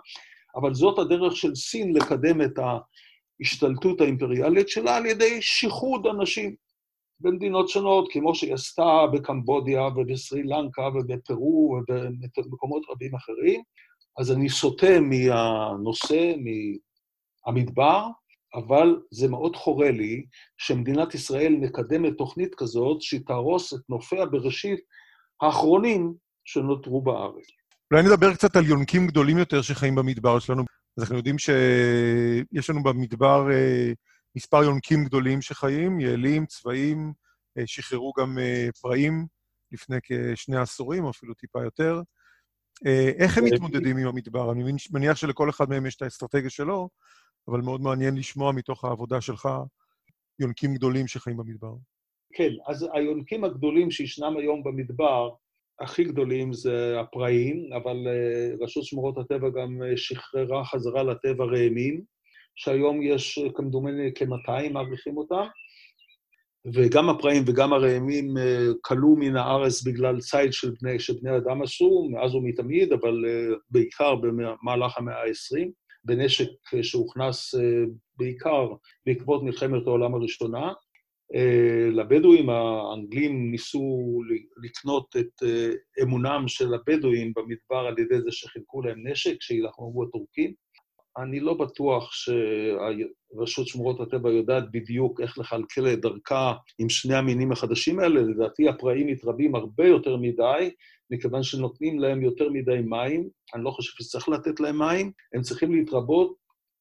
אבל 0.55 0.73
זאת 0.73 0.99
הדרך 0.99 1.35
של 1.35 1.55
סין 1.55 1.93
לקדם 1.95 2.41
את 2.41 2.59
ההשתלטות 2.59 4.01
האימפריאלית 4.01 4.69
שלה 4.69 4.95
על 4.97 5.05
ידי 5.05 5.41
שיחוד 5.41 6.07
אנשים 6.07 6.55
במדינות 7.21 7.69
שונות, 7.69 8.07
כמו 8.11 8.35
שהיא 8.35 8.53
עשתה 8.53 9.03
בקמבודיה 9.13 9.81
ובסרי 9.81 10.43
לנקה 10.43 10.81
ובפרו 10.81 11.79
ובמקומות 11.89 12.83
רבים 12.89 13.15
אחרים. 13.15 13.61
אז 14.19 14.31
אני 14.31 14.49
סוטה 14.49 14.99
מהנושא, 14.99 16.33
מהמדבר, 17.47 18.07
אבל 18.55 18.99
זה 19.11 19.27
מאוד 19.27 19.55
חורה 19.55 19.91
לי 19.91 20.25
שמדינת 20.57 21.15
ישראל 21.15 21.55
מקדמת 21.55 22.13
תוכנית 22.17 22.55
כזאת 22.55 23.01
שהיא 23.01 23.21
תהרוס 23.27 23.73
את 23.73 23.79
נופי 23.89 24.19
הבראשית 24.19 24.79
האחרונים 25.41 26.13
שנותרו 26.45 27.01
בארץ. 27.01 27.45
אולי 27.91 28.03
נדבר 28.03 28.33
קצת 28.33 28.55
על 28.55 28.65
יונקים 28.65 29.07
גדולים 29.07 29.37
יותר 29.37 29.61
שחיים 29.61 29.95
במדבר 29.95 30.39
שלנו. 30.39 30.63
אז 30.97 31.03
אנחנו 31.03 31.17
יודעים 31.17 31.37
שיש 31.37 32.69
לנו 32.69 32.83
במדבר 32.83 33.51
אה, 33.51 33.91
מספר 34.35 34.63
יונקים 34.63 35.05
גדולים 35.05 35.41
שחיים, 35.41 35.99
יעלים, 35.99 36.45
צבעים, 36.45 37.13
אה, 37.57 37.63
שחררו 37.67 38.13
גם 38.19 38.39
אה, 38.39 38.67
פראים 38.81 39.27
לפני 39.71 39.97
כשני 40.03 40.57
עשורים, 40.57 41.07
אפילו 41.07 41.33
טיפה 41.33 41.63
יותר. 41.63 42.01
איך 43.19 43.37
הם 43.37 43.45
מתמודדים 43.45 43.97
עם 43.97 44.07
המדבר? 44.07 44.51
אני 44.51 44.63
מניח 44.91 45.17
שלכל 45.17 45.49
אחד 45.49 45.69
מהם 45.69 45.85
יש 45.85 45.95
את 45.95 46.01
האסטרטגיה 46.01 46.49
שלו, 46.49 46.89
אבל 47.47 47.61
מאוד 47.61 47.81
מעניין 47.81 48.15
לשמוע 48.15 48.51
מתוך 48.51 48.85
העבודה 48.85 49.21
שלך 49.21 49.49
יונקים 50.39 50.73
גדולים 50.73 51.07
שחיים 51.07 51.37
במדבר. 51.37 51.73
כן, 52.33 52.49
אז 52.67 52.87
היונקים 52.93 53.43
הגדולים 53.43 53.91
שישנם 53.91 54.37
היום 54.37 54.63
במדבר, 54.63 55.29
הכי 55.79 56.03
גדולים 56.03 56.53
זה 56.53 56.99
הפראיים, 56.99 57.69
אבל 57.73 57.97
רשות 58.61 58.83
שמורות 58.83 59.17
הטבע 59.17 59.49
גם 59.49 59.81
שחררה 59.95 60.65
חזרה 60.65 61.03
לטבע 61.03 61.45
ראמים, 61.45 62.03
שהיום 62.55 63.01
יש 63.01 63.39
uh, 63.39 63.51
כמדומני 63.55 64.11
כ-200 64.15 64.73
מעריכים 64.73 65.17
אותם, 65.17 65.45
וגם 66.73 67.09
הפראים 67.09 67.43
וגם 67.47 67.73
הראמים 67.73 68.37
uh, 68.37 68.41
כלו 68.81 69.15
מן 69.15 69.35
הארץ 69.35 69.83
בגלל 69.83 70.19
ציד 70.19 70.53
של 70.53 70.71
בני, 70.81 70.99
שבני 70.99 71.37
אדם 71.37 71.61
עשו, 71.61 72.07
מאז 72.11 72.35
ומתמיד, 72.35 72.93
אבל 72.93 73.25
uh, 73.25 73.57
בעיקר 73.69 74.15
במהלך 74.15 74.97
המאה 74.97 75.21
ה-20, 75.21 75.69
בנשק 76.05 76.49
שהוכנס 76.81 77.55
בעיקר 78.17 78.67
בעקבות 79.05 79.43
מלחמת 79.43 79.87
העולם 79.87 80.15
הראשונה. 80.15 80.73
אה, 81.35 81.89
לבדואים, 81.91 82.49
האנגלים 82.49 83.51
ניסו 83.51 84.19
לקנות 84.63 85.15
את 85.19 85.43
אה, 85.43 85.69
אמונם 86.03 86.43
של 86.47 86.73
הבדואים 86.73 87.33
במדבר 87.35 87.87
על 87.87 87.99
ידי 87.99 88.21
זה 88.21 88.31
שחילקו 88.31 88.81
להם 88.81 89.07
נשק, 89.07 89.41
שיילחמו 89.41 89.93
בטורקים. 90.01 90.53
אני 91.17 91.39
לא 91.39 91.53
בטוח 91.53 92.11
שרשות 92.11 93.67
שמורות 93.67 93.99
הטבע 93.99 94.31
יודעת 94.31 94.71
בדיוק 94.71 95.21
איך 95.21 95.37
לכלכל 95.37 95.87
את 95.93 96.01
דרכה 96.01 96.53
עם 96.79 96.89
שני 96.89 97.15
המינים 97.15 97.51
החדשים 97.51 97.99
האלה. 97.99 98.21
לדעתי 98.21 98.69
הפראים 98.69 99.07
מתרבים 99.07 99.55
הרבה 99.55 99.87
יותר 99.87 100.17
מדי, 100.17 100.69
מכיוון 101.11 101.43
שנותנים 101.43 101.99
להם 101.99 102.23
יותר 102.23 102.49
מדי 102.49 102.79
מים. 102.85 103.29
אני 103.55 103.63
לא 103.63 103.71
חושב 103.71 104.03
שצריך 104.03 104.29
לתת 104.29 104.59
להם 104.59 104.77
מים, 104.79 105.11
הם 105.33 105.41
צריכים 105.41 105.75
להתרבות 105.75 106.35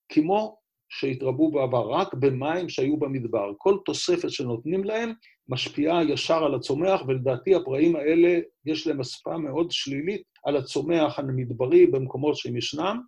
כמו 0.09 0.57
שהתרבו 0.89 1.51
בעבר, 1.51 1.91
רק 1.91 2.15
במים 2.15 2.69
שהיו 2.69 2.97
במדבר. 2.97 3.53
כל 3.59 3.77
תוספת 3.85 4.31
שנותנים 4.31 4.85
להם 4.85 5.13
משפיעה 5.49 6.05
ישר 6.05 6.45
על 6.45 6.55
הצומח, 6.55 7.03
ולדעתי 7.09 7.55
הפראים 7.55 7.97
האלה, 7.97 8.39
יש 8.67 8.87
להם 8.87 9.01
השפעה 9.01 9.39
מאוד 9.39 9.71
שלילית 9.71 10.23
על 10.45 10.57
הצומח 10.57 11.19
המדברי 11.19 11.87
במקומות 11.87 12.37
שהם 12.37 12.57
ישנם. 12.57 13.01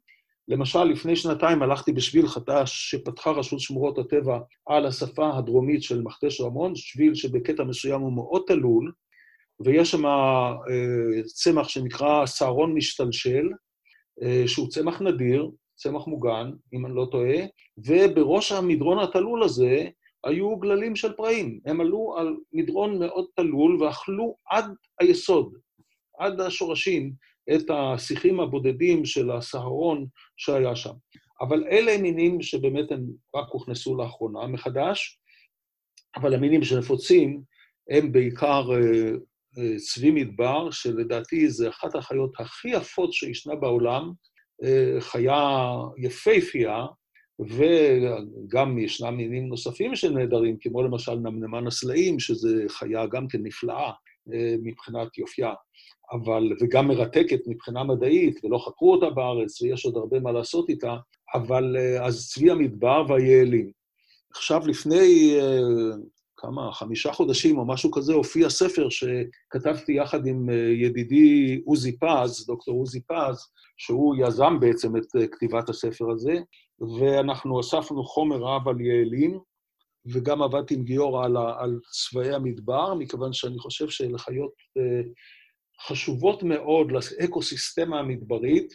למשל, 0.49 0.85
לפני 0.85 1.17
שנתיים 1.17 1.63
הלכתי 1.63 1.93
בשביל 1.93 2.27
חדש 2.27 2.91
שפתחה 2.91 3.31
רשות 3.31 3.61
שמורות 3.61 3.99
הטבע 3.99 4.39
על 4.67 4.87
השפה 4.87 5.37
הדרומית 5.39 5.83
של 5.83 6.03
מכתש 6.03 6.41
רמון, 6.41 6.75
שביל 6.77 7.15
שבקטע 7.15 7.65
מסוים 7.65 8.01
הוא 8.01 8.13
מאוד 8.13 8.43
תלול, 8.47 8.93
ויש 9.65 9.91
שם 9.91 10.07
אה, 10.07 11.23
צמח 11.27 11.69
שנקרא 11.69 12.27
סהרון 12.27 12.75
משתלשל, 12.75 13.49
אה, 14.23 14.43
שהוא 14.47 14.69
צמח 14.69 15.03
נדיר, 15.03 15.51
צמח 15.77 16.07
מוגן, 16.07 16.51
אם 16.73 16.87
אני 16.87 16.95
לא 16.95 17.09
טועה, 17.11 17.39
ובראש 17.79 18.53
המדרון 18.53 18.99
התלול 18.99 19.43
הזה 19.43 19.89
היו 20.25 20.57
גללים 20.57 20.97
של 20.97 21.13
פראים. 21.13 21.61
הם 21.67 21.81
עלו 21.81 22.15
על 22.19 22.37
מדרון 22.53 22.99
מאוד 22.99 23.27
תלול 23.37 23.83
ואכלו 23.83 24.37
עד 24.51 24.65
היסוד, 25.01 25.55
עד 26.19 26.41
השורשים, 26.41 27.13
את 27.55 27.71
השיחים 27.71 28.41
הבודדים 28.41 29.05
של 29.05 29.31
הסהרון 29.31 30.07
שהיה 30.37 30.77
שם. 30.77 30.93
אבל 31.41 31.65
אלה 31.71 31.99
מינים 31.99 32.43
שבאמת 32.43 32.93
הם 32.93 33.05
רק 33.37 33.49
הוכנסו 33.49 33.97
לאחרונה 33.97 34.47
מחדש, 34.47 35.19
אבל 36.17 36.35
המינים 36.35 36.65
שנפוצים 36.65 37.43
הם 37.91 38.13
בעיקר 38.13 38.65
אה, 38.73 39.11
אה, 39.59 39.77
צבי 39.79 40.11
מדבר, 40.11 40.71
שלדעתי 40.71 41.51
זה 41.51 41.69
אחת 41.69 41.95
החיות 41.95 42.33
הכי 42.41 42.69
יפות 42.69 43.13
שישנה 43.13 43.55
בעולם, 43.55 44.13
חיה 45.01 45.71
יפייפייה, 45.99 46.87
וגם 47.41 48.79
ישנם 48.79 49.17
מינים 49.17 49.49
נוספים 49.49 49.97
שנהדרים, 49.97 50.57
כמו 50.61 50.83
למשל 50.83 51.15
נמנמן 51.15 51.67
הסלעים, 51.67 52.21
שזו 52.21 52.49
חיה 52.69 53.07
גם 53.07 53.29
כן 53.29 53.39
נפלאה 53.43 53.87
אה, 53.87 53.93
מבחינת 54.63 55.19
יופייה, 55.19 55.53
אבל, 56.13 56.53
וגם 56.61 56.89
מרתקת 56.89 57.41
מבחינה 57.47 57.85
מדעית, 57.85 58.45
ולא 58.45 58.59
חקרו 58.59 58.95
אותה 58.95 59.11
בארץ, 59.11 59.63
ויש 59.63 59.85
עוד 59.85 59.97
הרבה 59.97 60.21
מה 60.21 60.33
לעשות 60.33 60.69
איתה, 60.69 60.97
אבל 61.35 61.77
אה, 61.79 62.07
אז 62.07 62.29
צבי 62.29 62.51
המדבר 62.51 63.05
והיעלים. 63.09 63.71
עכשיו, 64.31 64.61
לפני 64.67 65.37
אה, 65.41 65.61
כמה, 66.37 66.73
חמישה 66.73 67.13
חודשים 67.13 67.59
או 67.59 67.67
משהו 67.67 67.91
כזה, 67.91 68.13
הופיע 68.13 68.51
ספר 68.51 68.89
שכתבתי 68.89 69.93
יחד 69.93 70.27
עם 70.27 70.51
אה, 70.51 70.55
ידידי 70.55 71.61
עוזי 71.65 71.99
פז, 71.99 72.47
דוקטור 72.47 72.79
עוזי 72.79 73.01
פז, 73.01 73.47
שהוא 73.77 74.17
יזם 74.19 74.61
בעצם 74.61 74.97
את 74.97 75.17
אה, 75.17 75.27
כתיבת 75.27 75.69
הספר 75.69 76.11
הזה, 76.11 76.35
ואנחנו 77.01 77.61
אספנו 77.61 78.05
חומר 78.05 78.37
רב 78.37 78.69
על 78.69 78.81
יעלים, 78.81 79.39
וגם 80.07 80.43
עבדתי 80.43 80.75
עם 80.75 80.85
גיורא 80.85 81.25
על, 81.25 81.37
על 81.37 81.81
צבאי 81.91 82.35
המדבר, 82.35 82.95
מכיוון 82.95 83.33
שאני 83.33 83.59
חושב 83.59 83.89
שאלה 83.89 84.19
חיות 84.19 84.53
אה, 84.79 85.03
חשובות 85.87 86.43
מאוד 86.43 86.93
לאקו-סיסטמה 86.93 87.99
המדברית. 87.99 88.75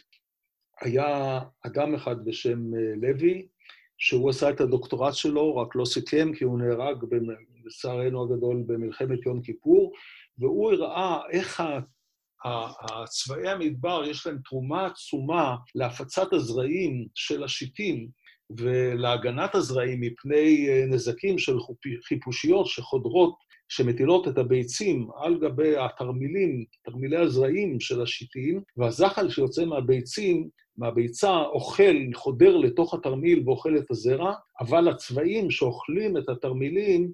היה 0.80 1.40
אדם 1.66 1.94
אחד 1.94 2.24
בשם 2.24 2.58
לוי, 3.02 3.46
שהוא 3.98 4.30
עשה 4.30 4.50
את 4.50 4.60
הדוקטורט 4.60 5.14
שלו, 5.14 5.56
רק 5.56 5.76
לא 5.76 5.84
סיכם, 5.84 6.32
כי 6.34 6.44
הוא 6.44 6.58
נהרג, 6.58 7.04
לצערנו 7.64 8.22
הגדול, 8.22 8.62
במלחמת 8.66 9.26
יום 9.26 9.42
כיפור, 9.42 9.92
והוא 10.38 10.72
הראה 10.72 11.18
איך 11.30 11.62
הצבאי 12.44 13.48
המדבר, 13.48 14.04
יש 14.04 14.26
להם 14.26 14.38
תרומה 14.44 14.86
עצומה 14.86 15.56
להפצת 15.74 16.32
הזרעים 16.32 17.06
של 17.14 17.44
השיטים 17.44 18.08
ולהגנת 18.58 19.54
הזרעים 19.54 20.00
מפני 20.00 20.68
אה, 20.68 20.84
נזקים 20.86 21.38
של 21.38 21.56
חיפושיות 22.08 22.66
שחודרות, 22.66 23.34
שמטילות 23.68 24.28
את 24.28 24.38
הביצים 24.38 25.08
על 25.22 25.38
גבי 25.38 25.76
התרמילים, 25.76 26.64
תרמילי 26.84 27.16
הזרעים 27.16 27.80
של 27.80 28.02
השיטים, 28.02 28.62
והזחל 28.76 29.30
שיוצא 29.30 29.64
מהביצים 29.64 30.48
מהביצה 30.78 31.36
אוכל, 31.36 31.96
חודר 32.14 32.56
לתוך 32.56 32.94
התרמיל 32.94 33.42
ואוכל 33.46 33.76
את 33.78 33.90
הזרע, 33.90 34.34
אבל 34.60 34.88
הצבעים 34.88 35.50
שאוכלים 35.50 36.16
את 36.16 36.28
התרמילים, 36.28 37.12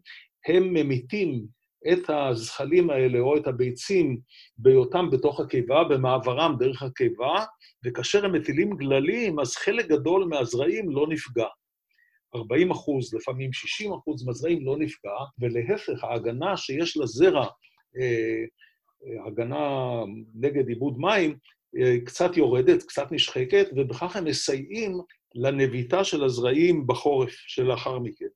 הם 0.48 0.74
ממיתים 0.74 1.46
את 1.92 2.10
הזחלים 2.10 2.90
האלה 2.90 3.18
או 3.18 3.36
את 3.36 3.46
הביצים 3.46 4.20
בהיותם 4.58 5.10
בתוך 5.10 5.40
הקיבה, 5.40 5.84
במעברם 5.84 6.56
דרך 6.58 6.82
הקיבה, 6.82 7.44
וכאשר 7.84 8.24
הם 8.24 8.32
מטילים 8.32 8.76
גללים, 8.76 9.40
אז 9.40 9.56
חלק 9.56 9.86
גדול 9.86 10.24
מהזרעים 10.24 10.90
לא 10.90 11.06
נפגע. 11.08 11.46
40 12.34 12.70
אחוז, 12.70 13.14
לפעמים 13.14 13.52
60 13.52 13.92
אחוז 13.92 14.26
מהזרעים 14.26 14.66
לא 14.66 14.76
נפגע, 14.78 15.16
ולהפך, 15.38 16.04
ההגנה 16.04 16.56
שיש 16.56 16.96
לזרע, 16.96 17.46
אה, 18.00 18.44
הגנה 19.26 20.02
נגד 20.34 20.68
עיבוד 20.68 20.98
מים, 20.98 21.36
אה, 21.78 21.96
קצת 22.04 22.36
יורדת, 22.36 22.82
קצת 22.82 23.12
נשחקת, 23.12 23.66
ובכך 23.76 24.16
הם 24.16 24.24
מסייעים 24.24 24.98
לנביטה 25.34 26.04
של 26.04 26.24
הזרעים 26.24 26.86
בחורף 26.86 27.30
שלאחר 27.30 27.98
מכן. 27.98 28.26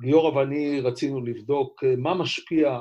גיורא 0.00 0.38
ואני 0.38 0.80
רצינו 0.80 1.24
לבדוק 1.24 1.84
אה, 1.84 1.94
מה 1.96 2.14
משפיע 2.14 2.80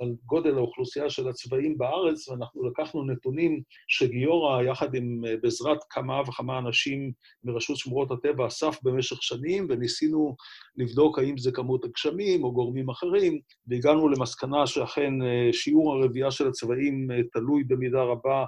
על 0.00 0.16
גודל 0.26 0.54
האוכלוסייה 0.56 1.10
של 1.10 1.28
הצבעים 1.28 1.78
בארץ, 1.78 2.28
ואנחנו 2.28 2.68
לקחנו 2.68 3.04
נתונים 3.04 3.62
שגיורא, 3.88 4.62
יחד 4.62 4.94
עם, 4.94 5.24
אה, 5.26 5.36
בעזרת 5.42 5.78
כמה 5.90 6.20
וכמה 6.20 6.58
אנשים 6.58 7.12
מרשות 7.44 7.76
שמורות 7.76 8.10
הטבע, 8.10 8.46
אסף 8.46 8.78
במשך 8.82 9.22
שנים, 9.22 9.66
וניסינו 9.70 10.36
לבדוק 10.76 11.18
האם 11.18 11.38
זה 11.38 11.52
כמות 11.52 11.84
הגשמים 11.84 12.44
או 12.44 12.52
גורמים 12.52 12.88
אחרים, 12.88 13.40
והגענו 13.66 14.08
למסקנה 14.08 14.66
שאכן 14.66 15.12
שיעור 15.52 15.92
הרבייה 15.94 16.30
של 16.30 16.48
הצבעים 16.48 17.08
תלוי 17.32 17.64
במידה 17.64 18.02
רבה 18.02 18.44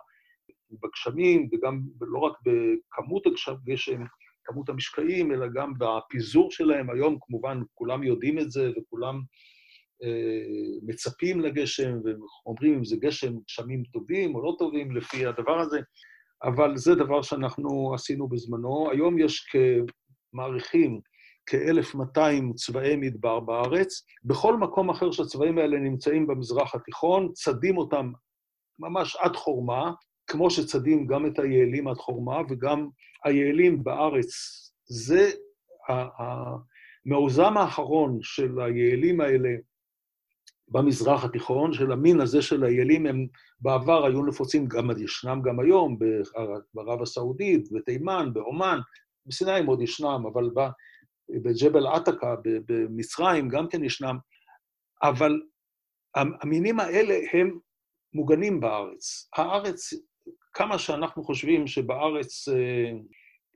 בגשמים, 0.70 1.48
וגם 1.52 1.80
לא 2.00 2.18
רק 2.18 2.32
בכמות 2.42 3.26
הגשם, 3.26 4.02
כמות 4.48 4.68
המשקעים, 4.68 5.32
אלא 5.32 5.46
גם 5.54 5.72
בפיזור 5.78 6.50
שלהם. 6.50 6.90
היום 6.90 7.18
כמובן 7.20 7.60
כולם 7.74 8.02
יודעים 8.02 8.38
את 8.38 8.50
זה 8.50 8.70
וכולם 8.76 9.20
אה, 10.02 10.78
מצפים 10.82 11.40
לגשם 11.40 11.92
ואומרים 12.04 12.74
אם 12.74 12.84
זה 12.84 12.96
גשם, 12.96 13.32
גשמים 13.48 13.82
טובים 13.92 14.34
או 14.34 14.42
לא 14.42 14.56
טובים 14.58 14.96
לפי 14.96 15.26
הדבר 15.26 15.58
הזה, 15.58 15.80
אבל 16.44 16.76
זה 16.76 16.94
דבר 16.94 17.22
שאנחנו 17.22 17.94
עשינו 17.94 18.28
בזמנו. 18.28 18.90
היום 18.90 19.18
יש 19.18 19.46
כמעריכים 20.32 21.00
כ-1,200 21.46 22.54
צבאי 22.54 22.96
מדבר 22.96 23.40
בארץ. 23.40 24.06
בכל 24.24 24.56
מקום 24.56 24.90
אחר 24.90 25.10
שהצבאים 25.10 25.58
האלה 25.58 25.78
נמצאים 25.78 26.26
במזרח 26.26 26.74
התיכון, 26.74 27.32
צדים 27.32 27.78
אותם 27.78 28.12
ממש 28.78 29.16
עד 29.16 29.36
חורמה, 29.36 29.92
כמו 30.28 30.50
שצדים 30.50 31.06
גם 31.06 31.26
את 31.26 31.38
היעלים 31.38 31.88
עד 31.88 31.96
חורמה 31.96 32.40
וגם 32.48 32.88
היעלים 33.24 33.84
בארץ. 33.84 34.28
זה 34.84 35.30
המאוזם 37.06 37.56
האחרון 37.56 38.18
של 38.22 38.60
היעלים 38.60 39.20
האלה 39.20 39.48
במזרח 40.68 41.24
התיכון, 41.24 41.72
של 41.72 41.92
המין 41.92 42.20
הזה 42.20 42.42
של 42.42 42.64
היעלים, 42.64 43.06
הם 43.06 43.26
בעבר 43.60 44.06
היו 44.06 44.26
נפוצים, 44.26 44.66
גם 44.66 44.90
ישנם 44.98 45.42
גם 45.44 45.60
היום, 45.60 45.98
בערב 46.74 47.02
הסעודית, 47.02 47.72
בתימן, 47.72 48.30
בעומאן, 48.32 48.78
בסיני 49.26 49.52
הם 49.52 49.66
עוד 49.66 49.82
ישנם, 49.82 50.22
אבל 50.32 50.50
בג'בל 51.30 51.86
עתקה, 51.86 52.34
במצרים, 52.68 53.48
גם 53.48 53.68
כן 53.68 53.84
ישנם. 53.84 54.16
אבל 55.02 55.40
המינים 56.14 56.80
האלה 56.80 57.14
הם 57.32 57.58
מוגנים 58.14 58.60
בארץ. 58.60 59.28
הארץ 59.36 59.92
כמה 60.52 60.78
שאנחנו 60.78 61.24
חושבים 61.24 61.66
שבארץ 61.66 62.48
אה, 62.48 62.92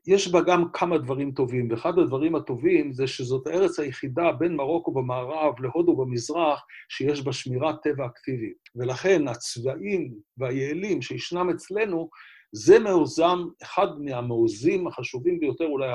יש 0.07 0.29
בה 0.29 0.41
גם 0.41 0.65
כמה 0.73 0.99
דברים 0.99 1.33
טובים, 1.33 1.71
ואחד 1.71 1.99
הדברים 1.99 2.35
הטובים 2.35 2.93
זה 2.93 3.07
שזאת 3.07 3.47
הארץ 3.47 3.79
היחידה 3.79 4.33
בין 4.33 4.57
מרוקו 4.57 4.93
במערב 4.93 5.61
להודו 5.61 5.97
במזרח 5.97 6.65
שיש 6.89 7.23
בה 7.23 7.33
שמירת 7.33 7.75
טבע 7.83 8.07
אקטיבית. 8.07 8.57
ולכן 8.77 9.29
הצבעים 9.29 10.15
והיעלים 10.39 11.03
שישנם 11.03 11.51
אצלנו, 11.51 12.09
זה 12.53 12.79
מעוזם, 12.79 13.39
אחד 13.63 13.87
מהמעוזים 13.99 14.87
החשובים 14.87 15.41
ביותר, 15.41 15.65
אולי 15.65 15.89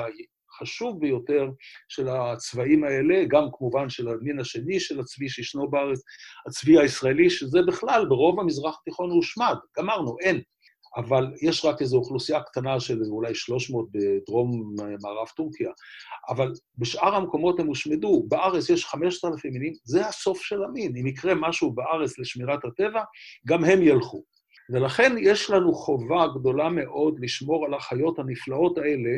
החשוב 0.54 1.00
ביותר 1.00 1.50
של 1.88 2.08
הצבעים 2.08 2.84
האלה, 2.84 3.24
גם 3.28 3.44
כמובן 3.58 3.88
של 3.88 4.08
המין 4.08 4.40
השני 4.40 4.80
של 4.80 5.00
הצבי 5.00 5.28
שישנו 5.28 5.70
בארץ, 5.70 6.00
הצבי 6.48 6.78
הישראלי, 6.78 7.30
שזה 7.30 7.58
בכלל, 7.66 8.06
ברוב 8.08 8.40
המזרח 8.40 8.78
התיכון 8.80 9.10
הוא 9.10 9.16
הושמד, 9.16 9.56
גמרנו, 9.78 10.16
אין. 10.20 10.40
אבל 10.96 11.26
יש 11.42 11.64
רק 11.64 11.80
איזו 11.80 11.96
אוכלוסייה 11.96 12.42
קטנה 12.42 12.80
של 12.80 13.02
אולי 13.10 13.34
300 13.34 13.86
בדרום 13.92 14.74
מערב 15.02 15.28
טורקיה, 15.36 15.70
אבל 16.28 16.52
בשאר 16.78 17.14
המקומות 17.14 17.60
הם 17.60 17.66
הושמדו. 17.66 18.24
בארץ 18.28 18.70
יש 18.70 18.84
5,000 18.84 19.52
מינים, 19.52 19.72
זה 19.84 20.06
הסוף 20.06 20.40
של 20.42 20.64
המין. 20.64 20.96
אם 20.96 21.06
יקרה 21.06 21.34
משהו 21.34 21.72
בארץ 21.72 22.18
לשמירת 22.18 22.64
הטבע, 22.64 23.02
גם 23.48 23.64
הם 23.64 23.82
ילכו. 23.82 24.24
ולכן 24.70 25.12
יש 25.20 25.50
לנו 25.50 25.74
חובה 25.74 26.26
גדולה 26.38 26.68
מאוד 26.68 27.20
לשמור 27.20 27.66
על 27.66 27.74
החיות 27.74 28.18
הנפלאות 28.18 28.78
האלה 28.78 29.10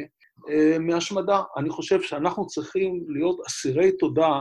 אה, 0.51 0.79
מהשמדה. 0.79 1.43
אני 1.57 1.71
חושב 1.71 2.03
שאנחנו 2.03 2.47
צריכים 2.47 3.05
להיות 3.09 3.39
אסירי 3.47 3.97
תודה 3.97 4.41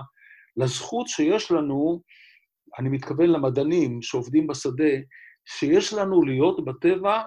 לזכות 0.58 1.08
שיש 1.08 1.52
לנו, 1.52 2.02
אני 2.80 2.90
מתכוון 2.90 3.30
למדענים 3.30 4.02
שעובדים 4.02 4.48
בשדה, 4.48 4.94
שיש 5.58 5.94
לנו 5.94 6.22
להיות 6.22 6.66
בטבע 6.66 7.22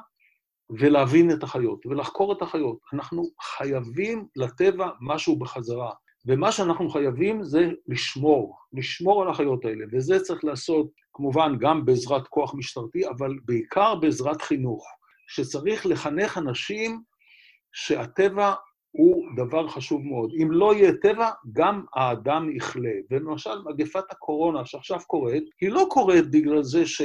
ולהבין 0.70 1.30
את 1.30 1.42
החיות, 1.42 1.86
ולחקור 1.86 2.32
את 2.32 2.42
החיות. 2.42 2.78
אנחנו 2.92 3.22
חייבים 3.42 4.26
לטבע 4.36 4.88
משהו 5.00 5.38
בחזרה, 5.38 5.92
ומה 6.26 6.52
שאנחנו 6.52 6.90
חייבים 6.90 7.42
זה 7.42 7.70
לשמור, 7.88 8.58
לשמור 8.72 9.22
על 9.22 9.28
החיות 9.28 9.64
האלה, 9.64 9.84
וזה 9.92 10.20
צריך 10.20 10.44
לעשות 10.44 10.90
כמובן 11.12 11.56
גם 11.60 11.84
בעזרת 11.84 12.28
כוח 12.28 12.54
משטרתי, 12.54 13.08
אבל 13.08 13.34
בעיקר 13.44 13.94
בעזרת 13.94 14.42
חינוך, 14.42 14.86
שצריך 15.28 15.86
לחנך 15.86 16.38
אנשים 16.38 17.02
שהטבע 17.72 18.54
הוא 18.90 19.24
דבר 19.36 19.68
חשוב 19.68 20.02
מאוד. 20.02 20.30
אם 20.42 20.52
לא 20.52 20.74
יהיה 20.74 20.92
טבע, 21.02 21.30
גם 21.52 21.84
האדם 21.94 22.56
יכלה. 22.56 22.92
ולמשל, 23.10 23.62
מגפת 23.64 24.04
הקורונה 24.10 24.64
שעכשיו 24.64 24.98
קורית, 25.06 25.44
היא 25.60 25.70
לא 25.70 25.86
קורית 25.90 26.30
בגלל 26.30 26.62
זה 26.62 26.86
ש... 26.86 27.02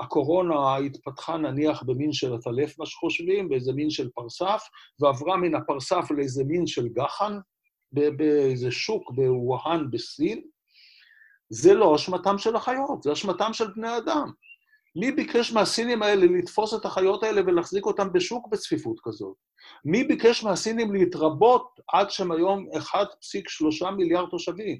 הקורונה 0.00 0.76
התפתחה 0.76 1.36
נניח 1.36 1.82
במין 1.82 2.12
של 2.12 2.34
עטלף, 2.34 2.78
מה 2.78 2.86
שחושבים, 2.86 3.48
באיזה 3.48 3.72
מין 3.72 3.90
של 3.90 4.08
פרסף, 4.14 4.62
ועברה 5.00 5.36
מן 5.36 5.54
הפרסף 5.54 6.10
לאיזה 6.10 6.44
מין 6.44 6.66
של 6.66 6.88
גחן, 6.88 7.38
באיזה 7.92 8.70
שוק 8.70 9.10
בווהאן 9.10 9.90
בסין. 9.90 10.42
זה 11.50 11.74
לא 11.74 11.96
אשמתם 11.96 12.38
של 12.38 12.56
החיות, 12.56 13.02
זה 13.02 13.12
אשמתם 13.12 13.52
של 13.52 13.70
בני 13.76 13.96
אדם. 13.96 14.30
מי 14.96 15.12
ביקש 15.12 15.52
מהסינים 15.52 16.02
האלה 16.02 16.26
לתפוס 16.26 16.74
את 16.74 16.84
החיות 16.84 17.22
האלה 17.22 17.40
ולהחזיק 17.46 17.86
אותם 17.86 18.12
בשוק 18.12 18.48
בצפיפות 18.48 19.00
כזאת? 19.04 19.36
מי 19.84 20.04
ביקש 20.04 20.44
מהסינים 20.44 20.94
להתרבות 20.94 21.80
עד 21.92 22.10
שהם 22.10 22.32
היום 22.32 22.66
1.3 23.84 23.90
מיליארד 23.90 24.28
תושבים? 24.30 24.78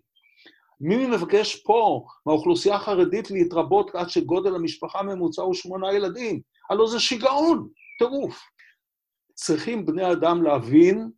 מי 0.81 1.07
מבקש 1.07 1.57
פה, 1.57 2.07
מהאוכלוסייה 2.27 2.75
החרדית, 2.75 3.31
להתרבות 3.31 3.95
עד 3.95 4.11
שגודל 4.11 4.55
המשפחה 4.55 4.99
הממוצע 4.99 5.43
הוא 5.43 5.55
שמונה 5.55 5.93
ילדים? 5.93 6.41
הלוא 6.71 6.89
זה 6.89 7.01
שיגעון, 7.01 7.69
טירוף. 7.99 8.43
צריכים 9.35 9.87
בני 9.87 10.13
אדם 10.13 10.43
להבין 10.43 11.11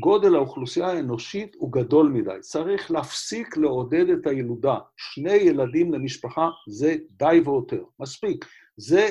גודל 0.00 0.34
האוכלוסייה 0.34 0.86
האנושית 0.86 1.54
הוא 1.58 1.72
גדול 1.72 2.08
מדי. 2.08 2.40
צריך 2.40 2.90
להפסיק 2.90 3.56
לעודד 3.56 4.10
את 4.10 4.26
הילודה. 4.26 4.78
שני 4.96 5.34
ילדים 5.34 5.92
למשפחה 5.92 6.48
זה 6.68 6.96
די 7.10 7.40
ויותר, 7.44 7.84
מספיק. 8.00 8.44
זה 8.76 9.10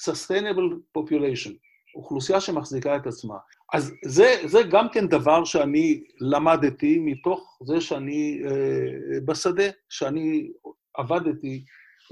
sustainable 0.00 0.98
population, 0.98 1.52
אוכלוסייה 1.94 2.40
שמחזיקה 2.40 2.96
את 2.96 3.06
עצמה. 3.06 3.34
אז 3.72 3.92
זה, 4.04 4.34
זה 4.44 4.62
גם 4.70 4.88
כן 4.88 5.08
דבר 5.08 5.44
שאני 5.44 6.04
למדתי 6.20 6.98
מתוך 6.98 7.58
זה 7.64 7.80
שאני 7.80 8.42
אה, 8.46 9.20
בשדה, 9.24 9.64
שאני 9.88 10.50
עבדתי 10.94 11.64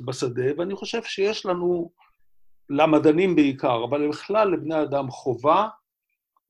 בשדה, 0.07 0.45
ואני 0.59 0.75
חושב 0.75 1.03
שיש 1.03 1.47
לנו, 1.47 1.91
למדענים 2.71 3.37
בעיקר, 3.37 3.85
אבל 3.85 4.09
בכלל 4.09 4.53
לבני 4.53 4.83
אדם 4.83 5.11
חובה 5.11 5.69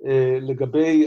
אה, 0.07 0.38
לגבי 0.40 1.05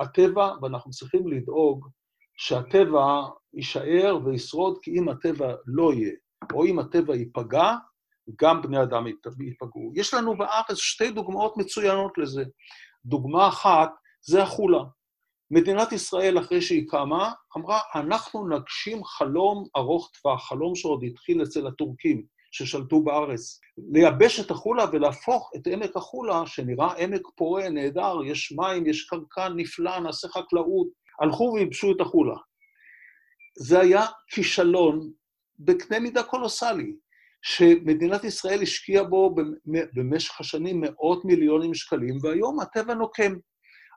הטבע, 0.00 0.52
ואנחנו 0.62 0.90
צריכים 0.90 1.28
לדאוג 1.28 1.88
שהטבע 2.36 3.22
יישאר 3.54 4.18
וישרוד, 4.24 4.78
כי 4.82 4.98
אם 4.98 5.08
הטבע 5.08 5.54
לא 5.66 5.92
יהיה, 5.92 6.12
או 6.52 6.64
אם 6.64 6.78
הטבע 6.78 7.14
ייפגע, 7.14 7.74
גם 8.40 8.62
בני 8.62 8.82
אדם 8.82 9.06
ייפגעו. 9.06 9.92
יש 9.94 10.14
לנו 10.14 10.38
בארץ 10.38 10.76
שתי 10.76 11.10
דוגמאות 11.10 11.56
מצוינות 11.56 12.18
לזה. 12.18 12.44
דוגמה 13.04 13.48
אחת 13.48 13.90
זה 14.22 14.42
החולה. 14.42 14.82
מדינת 15.50 15.92
ישראל, 15.92 16.38
אחרי 16.38 16.62
שהיא 16.62 16.88
קמה, 16.88 17.32
אמרה, 17.56 17.80
אנחנו 17.94 18.48
נגשים 18.48 19.04
חלום 19.04 19.66
ארוך 19.76 20.10
טווח, 20.22 20.48
חלום 20.48 20.74
שעוד 20.74 21.04
התחיל 21.04 21.42
אצל 21.42 21.66
הטורקים. 21.66 22.24
ששלטו 22.50 23.02
בארץ. 23.02 23.60
לייבש 23.92 24.40
את 24.40 24.50
החולה 24.50 24.84
ולהפוך 24.92 25.50
את 25.56 25.66
עמק 25.66 25.96
החולה, 25.96 26.46
שנראה 26.46 26.92
עמק 26.92 27.22
פורה, 27.36 27.68
נהדר, 27.68 28.24
יש 28.26 28.52
מים, 28.52 28.86
יש 28.86 29.04
קרקע 29.04 29.48
נפלא, 29.48 29.98
נעשה 29.98 30.28
חקלאות. 30.28 30.88
הלכו 31.20 31.52
וייבשו 31.54 31.92
את 31.92 32.00
החולה. 32.00 32.36
זה 33.58 33.80
היה 33.80 34.06
כישלון 34.30 35.10
בקנה 35.58 36.00
מידה 36.00 36.22
קולוסלי, 36.22 36.96
שמדינת 37.42 38.24
ישראל 38.24 38.62
השקיעה 38.62 39.04
בו 39.04 39.34
במשך 39.94 40.40
השנים 40.40 40.80
מאות 40.80 41.24
מיליונים 41.24 41.74
שקלים, 41.74 42.18
והיום 42.22 42.60
הטבע 42.60 42.94
נוקם. 42.94 43.32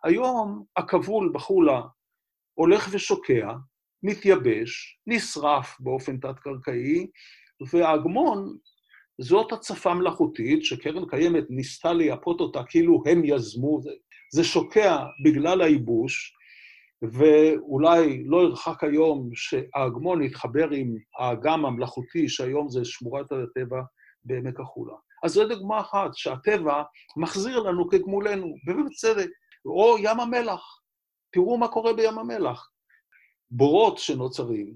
היום 0.03 0.63
הכבול 0.77 1.31
בחולה 1.33 1.81
הולך 2.53 2.87
ושוקע, 2.91 3.53
מתייבש, 4.03 4.99
נשרף 5.07 5.77
באופן 5.79 6.17
תת-קרקעי, 6.17 7.07
והאגמון, 7.71 8.57
זאת 9.21 9.51
הצפה 9.51 9.93
מלאכותית 9.93 10.65
שקרן 10.65 11.09
קיימת 11.09 11.43
ניסתה 11.49 11.93
לייפות 11.93 12.39
אותה 12.39 12.63
כאילו 12.63 13.03
הם 13.05 13.21
יזמו, 13.25 13.79
זה, 13.81 13.91
זה 14.33 14.43
שוקע 14.43 14.97
בגלל 15.25 15.61
הייבוש, 15.61 16.35
ואולי 17.11 18.23
לא 18.25 18.43
ירחק 18.43 18.83
היום 18.83 19.29
שהאגמון 19.33 20.21
יתחבר 20.21 20.69
עם 20.69 20.95
האגם 21.19 21.65
המלאכותי, 21.65 22.29
שהיום 22.29 22.69
זה 22.69 22.85
שמורת 22.85 23.25
הטבע 23.31 23.81
בעמק 24.23 24.59
החולה. 24.59 24.93
אז 25.23 25.31
זו 25.31 25.47
דוגמה 25.47 25.79
אחת, 25.79 26.09
שהטבע 26.13 26.83
מחזיר 27.17 27.59
לנו 27.59 27.89
כגמולנו, 27.89 28.55
ובצדק. 28.67 29.29
או 29.65 29.95
ים 29.99 30.19
המלח, 30.19 30.79
תראו 31.31 31.57
מה 31.57 31.67
קורה 31.67 31.93
בים 31.93 32.19
המלח. 32.19 32.69
בורות 33.51 33.97
שנוצרים, 33.97 34.73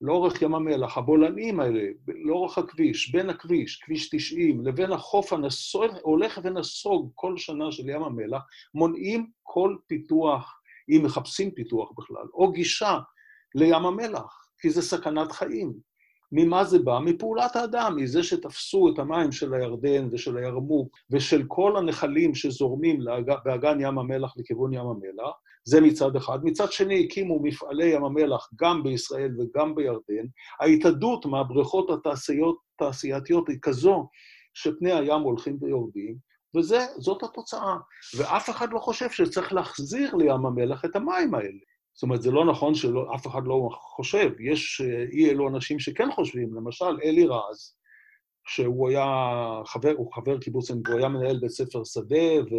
לאורך 0.00 0.42
ים 0.42 0.54
המלח, 0.54 0.98
הבולענים 0.98 1.60
האלה, 1.60 1.82
לאורך 2.24 2.58
הכביש, 2.58 3.10
בין 3.10 3.30
הכביש, 3.30 3.80
כביש 3.82 4.08
90, 4.10 4.66
לבין 4.66 4.92
החוף 4.92 5.32
הנסוג, 5.32 5.90
הולך 6.02 6.40
ונסוג 6.42 7.10
כל 7.14 7.36
שנה 7.36 7.72
של 7.72 7.88
ים 7.88 8.02
המלח, 8.02 8.42
מונעים 8.74 9.30
כל 9.42 9.76
פיתוח, 9.86 10.61
אם 10.88 11.02
מחפשים 11.04 11.50
פיתוח 11.50 11.92
בכלל, 11.98 12.26
או 12.34 12.52
גישה 12.52 12.98
לים 13.54 13.86
המלח, 13.86 14.46
כי 14.58 14.70
זה 14.70 14.82
סכנת 14.82 15.32
חיים. 15.32 15.72
ממה 16.32 16.64
זה 16.64 16.78
בא? 16.78 16.98
מפעולת 16.98 17.56
האדם, 17.56 17.96
מזה 17.96 18.22
שתפסו 18.22 18.88
את 18.88 18.98
המים 18.98 19.32
של 19.32 19.54
הירדן 19.54 20.08
ושל 20.12 20.36
הירמוק 20.36 20.98
ושל 21.10 21.44
כל 21.48 21.76
הנחלים 21.76 22.34
שזורמים 22.34 23.00
באגן 23.44 23.80
ים 23.80 23.98
המלח 23.98 24.34
לכיוון 24.36 24.72
ים 24.72 24.86
המלח, 24.86 25.34
זה 25.64 25.80
מצד 25.80 26.16
אחד. 26.16 26.38
מצד 26.42 26.72
שני, 26.72 27.04
הקימו 27.04 27.42
מפעלי 27.42 27.86
ים 27.86 28.04
המלח 28.04 28.48
גם 28.60 28.82
בישראל 28.82 29.30
וגם 29.38 29.74
בירדן. 29.74 30.26
ההתאדות 30.60 31.26
מהבריכות 31.26 31.90
התעשייתיות 32.78 33.48
היא 33.48 33.58
כזו 33.62 34.08
שפני 34.54 34.92
הים 34.92 35.20
הולכים 35.20 35.58
ויורדים, 35.60 36.16
וזאת 36.56 37.22
התוצאה. 37.22 37.76
ואף 38.16 38.50
אחד 38.50 38.72
לא 38.72 38.78
חושב 38.78 39.10
שצריך 39.10 39.52
להחזיר 39.52 40.14
לים 40.14 40.46
המלח 40.46 40.84
את 40.84 40.96
המים 40.96 41.34
האלה. 41.34 41.58
זאת 41.94 42.02
אומרת, 42.02 42.22
זה 42.22 42.30
לא 42.30 42.44
נכון 42.44 42.74
שאף 42.74 43.26
אחד 43.26 43.42
לא 43.44 43.68
חושב. 43.96 44.30
יש 44.40 44.80
אי 45.12 45.30
אלו 45.30 45.48
אנשים 45.48 45.78
שכן 45.78 46.12
חושבים, 46.12 46.54
למשל 46.54 46.98
אלי 47.04 47.26
רז, 47.26 47.76
שהוא 48.46 48.88
היה 48.88 49.06
חבר, 49.66 49.92
הוא 49.96 50.12
חבר 50.12 50.38
קיבוץ, 50.38 50.70
הוא 50.70 50.98
היה 50.98 51.08
מנהל 51.08 51.38
בית 51.40 51.50
ספר 51.50 51.84
שדה, 51.84 52.42
ו... 52.50 52.54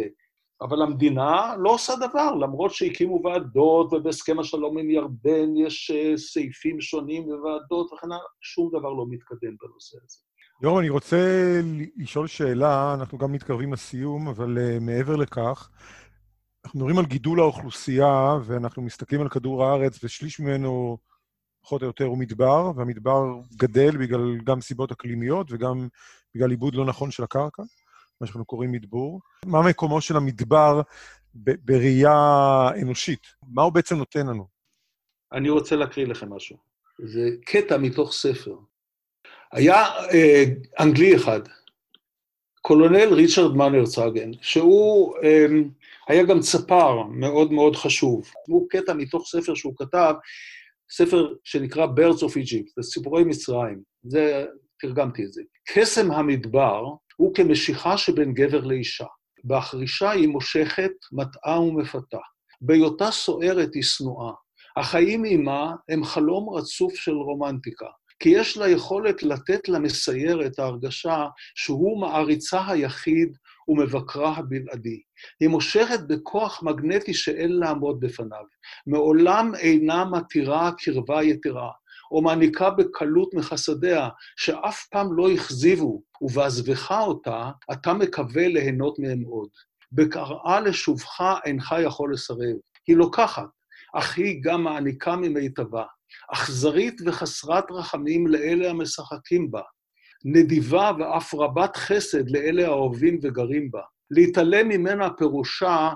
אבל 0.62 0.82
המדינה 0.82 1.56
לא 1.58 1.70
עושה 1.70 1.92
דבר, 1.96 2.34
למרות 2.34 2.70
שהקימו 2.70 3.20
ועדות, 3.24 3.92
ובהסכם 3.92 4.38
השלום 4.38 4.78
עם 4.78 4.90
ירדן 4.90 5.56
יש 5.56 5.90
אה, 5.90 6.16
סעיפים 6.16 6.80
שונים 6.80 7.28
וועדות 7.28 7.92
וכן 7.92 8.12
הלאה, 8.12 8.24
שום 8.40 8.68
דבר 8.68 8.92
לא 8.92 9.04
מתקדם 9.10 9.56
בנושא 9.60 9.98
הזה. 10.04 10.18
יורם, 10.64 10.78
אני 10.78 10.88
רוצה 10.88 11.16
לשאול 11.96 12.26
שאלה, 12.26 12.94
אנחנו 12.94 13.18
גם 13.18 13.32
מתקרבים 13.32 13.72
לסיום, 13.72 14.28
אבל 14.28 14.58
uh, 14.58 14.80
מעבר 14.80 15.16
לכך, 15.16 15.70
אנחנו 16.64 16.78
מדברים 16.78 16.98
על 16.98 17.04
גידול 17.04 17.40
האוכלוסייה, 17.40 18.38
ואנחנו 18.44 18.82
מסתכלים 18.82 19.20
על 19.20 19.28
כדור 19.28 19.64
הארץ, 19.64 20.04
ושליש 20.04 20.40
ממנו, 20.40 20.98
פחות 21.62 21.82
או 21.82 21.86
יותר, 21.86 22.04
הוא 22.04 22.18
מדבר, 22.18 22.72
והמדבר 22.76 23.22
גדל 23.56 23.96
בגלל 23.96 24.38
גם 24.44 24.60
סיבות 24.60 24.92
אקלימיות 24.92 25.52
וגם 25.52 25.88
בגלל 26.34 26.50
עיבוד 26.50 26.74
לא 26.74 26.84
נכון 26.84 27.10
של 27.10 27.22
הקרקע. 27.22 27.62
מה 28.20 28.26
שאנחנו 28.26 28.44
קוראים 28.44 28.72
מדבור. 28.72 29.20
מה 29.46 29.62
מקומו 29.68 30.00
של 30.00 30.16
המדבר 30.16 30.80
בראייה 31.34 32.68
אנושית? 32.82 33.26
מה 33.42 33.62
הוא 33.62 33.72
בעצם 33.72 33.96
נותן 33.96 34.26
לנו? 34.26 34.46
אני 35.32 35.50
רוצה 35.50 35.76
להקריא 35.76 36.06
לכם 36.06 36.32
משהו. 36.32 36.56
זה 36.98 37.30
קטע 37.46 37.78
מתוך 37.78 38.12
ספר. 38.12 38.56
היה 39.54 39.84
אה, 40.12 40.44
אנגלי 40.80 41.16
אחד, 41.16 41.40
קולונל 42.60 43.14
ריצ'רד 43.14 43.56
מאנרצגן, 43.56 44.30
שהוא 44.42 45.16
אה, 45.22 45.46
היה 46.08 46.24
גם 46.24 46.40
צפר 46.40 47.02
מאוד 47.02 47.52
מאוד 47.52 47.76
חשוב. 47.76 48.30
הוא 48.48 48.68
קטע 48.68 48.92
מתוך 48.92 49.26
ספר 49.26 49.54
שהוא 49.54 49.74
כתב, 49.76 50.14
ספר 50.90 51.34
שנקרא 51.44 51.86
Birds 51.86 52.18
of 52.18 52.30
Egypt, 52.30 52.72
זה 52.76 52.82
סיפורי 52.82 53.24
מצרים. 53.24 53.82
זה, 54.02 54.46
תרגמתי 54.80 55.24
את 55.24 55.32
זה. 55.32 55.42
קסם 55.68 56.10
המדבר 56.10 56.84
הוא 57.16 57.34
כמשיכה 57.34 57.98
שבין 57.98 58.34
גבר 58.34 58.60
לאישה. 58.60 59.06
בהחרישה 59.44 60.10
היא 60.10 60.28
מושכת, 60.28 60.92
מטעה 61.12 61.60
ומפתה. 61.60 62.18
בהיותה 62.60 63.10
סוערת 63.10 63.74
היא 63.74 63.82
שנואה. 63.82 64.32
החיים 64.76 65.24
עימה 65.24 65.72
הם 65.88 66.04
חלום 66.04 66.50
רצוף 66.50 66.94
של 66.94 67.12
רומנטיקה, 67.12 67.86
כי 68.24 68.30
יש 68.30 68.56
לה 68.56 68.68
יכולת 68.68 69.22
לתת 69.22 69.68
למסייר 69.68 70.46
את 70.46 70.58
ההרגשה 70.58 71.26
שהוא 71.54 72.00
מעריצה 72.00 72.68
היחיד 72.68 73.36
ומבקרה 73.68 74.36
הבלעדי. 74.36 75.00
היא 75.40 75.48
מושכת 75.48 76.00
בכוח 76.08 76.62
מגנטי 76.62 77.14
שאין 77.14 77.52
לעמוד 77.52 78.00
בפניו. 78.00 78.44
מעולם 78.86 79.54
אינה 79.54 80.04
מתירה 80.04 80.70
קרבה 80.78 81.22
יתרה. 81.22 81.70
או 82.10 82.22
מעניקה 82.22 82.70
בקלות 82.70 83.34
מחסדיה, 83.34 84.08
שאף 84.36 84.86
פעם 84.90 85.16
לא 85.16 85.30
הכזיבו, 85.30 86.02
ובעזבך 86.20 86.90
אותה, 86.90 87.50
אתה 87.72 87.92
מקווה 87.92 88.48
ליהנות 88.48 88.98
מהם 88.98 89.22
עוד. 89.22 89.48
בקראה 89.92 90.60
לשובך 90.60 91.20
אינך 91.44 91.74
יכול 91.84 92.12
לסרב. 92.12 92.56
היא 92.86 92.96
לוקחת, 92.96 93.48
אך 93.94 94.18
היא 94.18 94.40
גם 94.42 94.64
מעניקה 94.64 95.16
ממיטבה. 95.16 95.84
אכזרית 96.32 97.00
וחסרת 97.06 97.70
רחמים 97.70 98.26
לאלה 98.26 98.70
המשחקים 98.70 99.50
בה. 99.50 99.62
נדיבה 100.24 100.92
ואף 100.98 101.34
רבת 101.34 101.76
חסד 101.76 102.30
לאלה 102.30 102.66
האוהבים 102.66 103.18
וגרים 103.22 103.70
בה. 103.70 103.82
להתעלם 104.10 104.68
ממנה 104.68 105.10
פירושה 105.10 105.92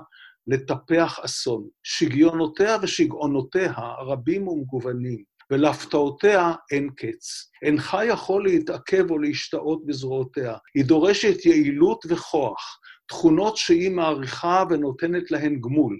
לטפח 0.47 1.19
אסון. 1.25 1.67
שגיונותיה 1.83 2.77
ושגעונותיה 2.81 3.73
רבים 3.99 4.47
ומגוונים. 4.47 5.23
ולהפתעותיה 5.51 6.53
אין 6.71 6.89
קץ. 6.95 7.51
אינך 7.61 7.97
יכול 8.07 8.43
להתעכב 8.43 9.11
או 9.11 9.17
להשתאות 9.17 9.85
בזרועותיה. 9.85 10.55
היא 10.75 10.85
דורשת 10.85 11.45
יעילות 11.45 12.05
וכוח, 12.09 12.79
תכונות 13.07 13.57
שהיא 13.57 13.91
מעריכה 13.91 14.63
ונותנת 14.69 15.31
להן 15.31 15.61
גמול, 15.61 15.97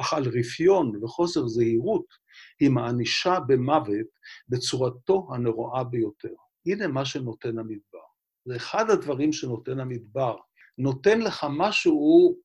אך 0.00 0.12
על 0.12 0.24
רפיון 0.28 1.04
וחוסר 1.04 1.46
זהירות 1.46 2.04
היא 2.60 2.70
מענישה 2.70 3.40
במוות 3.40 4.06
בצורתו 4.48 5.28
הנוראה 5.34 5.84
ביותר. 5.84 6.34
הנה 6.66 6.86
מה 6.86 7.04
שנותן 7.04 7.58
המדבר. 7.58 7.98
זה 8.44 8.56
אחד 8.56 8.90
הדברים 8.90 9.32
שנותן 9.32 9.80
המדבר. 9.80 10.36
נותן 10.78 11.20
לך 11.20 11.46
משהו 11.50 12.36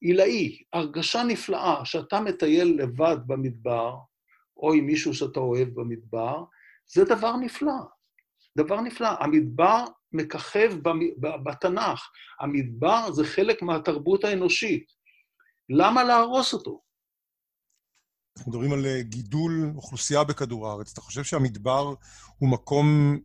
עילאי, 0.00 0.62
הרגשה 0.72 1.22
נפלאה, 1.22 1.84
שאתה 1.84 2.20
מטייל 2.20 2.82
לבד 2.82 3.16
במדבר, 3.26 3.96
או 4.56 4.72
עם 4.72 4.86
מישהו 4.86 5.14
שאתה 5.14 5.40
אוהב 5.40 5.68
במדבר, 5.68 6.44
זה 6.86 7.04
דבר 7.04 7.36
נפלא. 7.36 7.72
דבר 8.58 8.80
נפלא. 8.80 9.08
המדבר 9.20 9.84
מככב 10.12 10.72
בתנ"ך. 11.44 12.10
המדבר 12.40 13.12
זה 13.12 13.24
חלק 13.24 13.62
מהתרבות 13.62 14.24
האנושית. 14.24 14.86
למה 15.68 16.04
להרוס 16.04 16.52
אותו? 16.52 16.83
אנחנו 18.38 18.52
מדברים 18.52 18.72
על 18.72 18.86
אה, 18.86 19.02
גידול 19.02 19.72
אוכלוסייה 19.76 20.24
בכדור 20.24 20.68
הארץ. 20.68 20.92
אתה 20.92 21.00
חושב 21.00 21.24
שהמדבר 21.24 21.94
הוא 22.38 22.48
מקום 22.48 23.18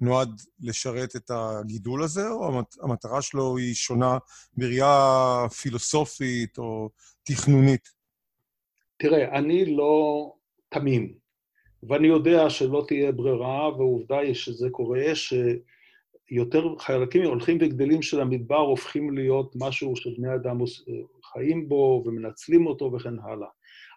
נועד 0.00 0.40
לשרת 0.60 1.16
את 1.16 1.30
הגידול 1.30 2.02
הזה, 2.02 2.28
או 2.28 2.62
המטרה 2.82 3.22
שלו 3.22 3.56
היא 3.56 3.74
שונה 3.74 4.18
בראייה 4.56 5.46
פילוסופית 5.62 6.58
או 6.58 6.90
תכנונית? 7.22 7.88
תראה, 8.96 9.38
אני 9.38 9.76
לא 9.76 10.32
תמים, 10.68 11.14
ואני 11.82 12.08
יודע 12.08 12.50
שלא 12.50 12.84
תהיה 12.88 13.12
ברירה, 13.12 13.68
ועובדה 13.68 14.18
היא 14.18 14.34
שזה 14.34 14.68
קורה, 14.70 15.04
שיותר 15.14 16.78
חלקים 16.78 17.22
הולכים 17.24 17.58
וגדלים 17.60 18.02
של 18.02 18.20
המדבר 18.20 18.58
הופכים 18.58 19.14
להיות 19.14 19.52
משהו 19.56 19.96
שבני 19.96 20.34
אדם 20.34 20.58
חיים 21.32 21.68
בו 21.68 22.02
ומנצלים 22.06 22.66
אותו 22.66 22.92
וכן 22.92 23.18
הלאה. 23.18 23.48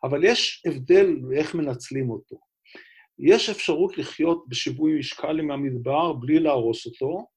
אבל 0.04 0.24
יש 0.24 0.64
הבדל 0.66 1.16
באיך 1.16 1.56
מנצלים 1.56 2.10
אותו. 2.10 2.36
יש 3.20 3.50
אפשרות 3.50 3.98
לחיות 3.98 4.46
בשיווי 4.48 5.00
משקל 5.00 5.40
עם 5.40 5.52
המדבר 5.52 6.14
בלי 6.14 6.40
להרוס 6.40 6.86
אותו, 6.86 7.28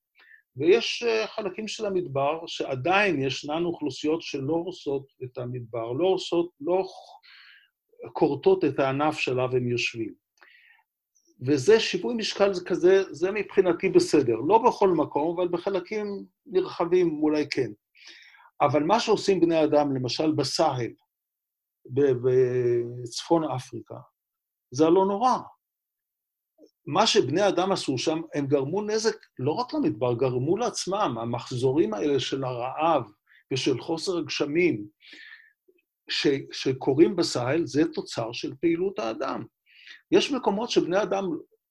ויש 0.56 1.02
אה, 1.02 1.26
חלקים 1.26 1.68
של 1.68 1.86
המדבר 1.86 2.46
שעדיין 2.46 3.22
ישנן 3.22 3.64
אוכלוסיות 3.64 4.22
שלא 4.22 4.52
הורסות 4.52 5.06
את 5.24 5.38
המדבר, 5.38 5.92
לא 5.92 6.06
הורסות, 6.06 6.50
לא 6.60 6.84
כורתות 8.12 8.64
את 8.64 8.78
הענף 8.78 9.18
שעליו 9.18 9.56
הם 9.56 9.68
יושבים. 9.68 10.14
וזה 11.46 11.80
שיווי 11.80 12.14
משקל 12.14 12.52
זה 12.52 12.64
כזה, 12.64 13.02
זה 13.10 13.30
מבחינתי 13.30 13.88
בסדר. 13.88 14.36
לא 14.48 14.58
בכל 14.58 14.88
מקום, 14.88 15.40
אבל 15.40 15.48
בחלקים 15.48 16.06
נרחבים 16.46 17.18
אולי 17.22 17.48
כן. 17.50 17.70
אבל 18.60 18.82
מה 18.82 19.00
שעושים 19.00 19.40
בני 19.40 19.64
אדם, 19.64 19.96
למשל 19.96 20.32
בסהל, 20.32 20.90
בצפון 21.86 23.44
אפריקה, 23.44 23.96
זה 24.70 24.86
הלא 24.86 25.06
נורא. 25.06 25.38
מה 26.86 27.06
שבני 27.06 27.48
אדם 27.48 27.72
עשו 27.72 27.98
שם, 27.98 28.20
הם 28.34 28.46
גרמו 28.46 28.82
נזק 28.82 29.16
לא 29.38 29.52
רק 29.52 29.74
למדבר, 29.74 30.14
גרמו 30.14 30.56
לעצמם. 30.56 31.18
המחזורים 31.20 31.94
האלה 31.94 32.20
של 32.20 32.44
הרעב 32.44 33.02
ושל 33.52 33.80
חוסר 33.80 34.18
הגשמים 34.18 34.86
ש, 36.10 36.26
שקורים 36.52 37.16
בסהל, 37.16 37.66
זה 37.66 37.82
תוצר 37.94 38.32
של 38.32 38.54
פעילות 38.60 38.98
האדם. 38.98 39.44
יש 40.10 40.32
מקומות 40.32 40.70
שבני 40.70 41.02
אדם 41.02 41.24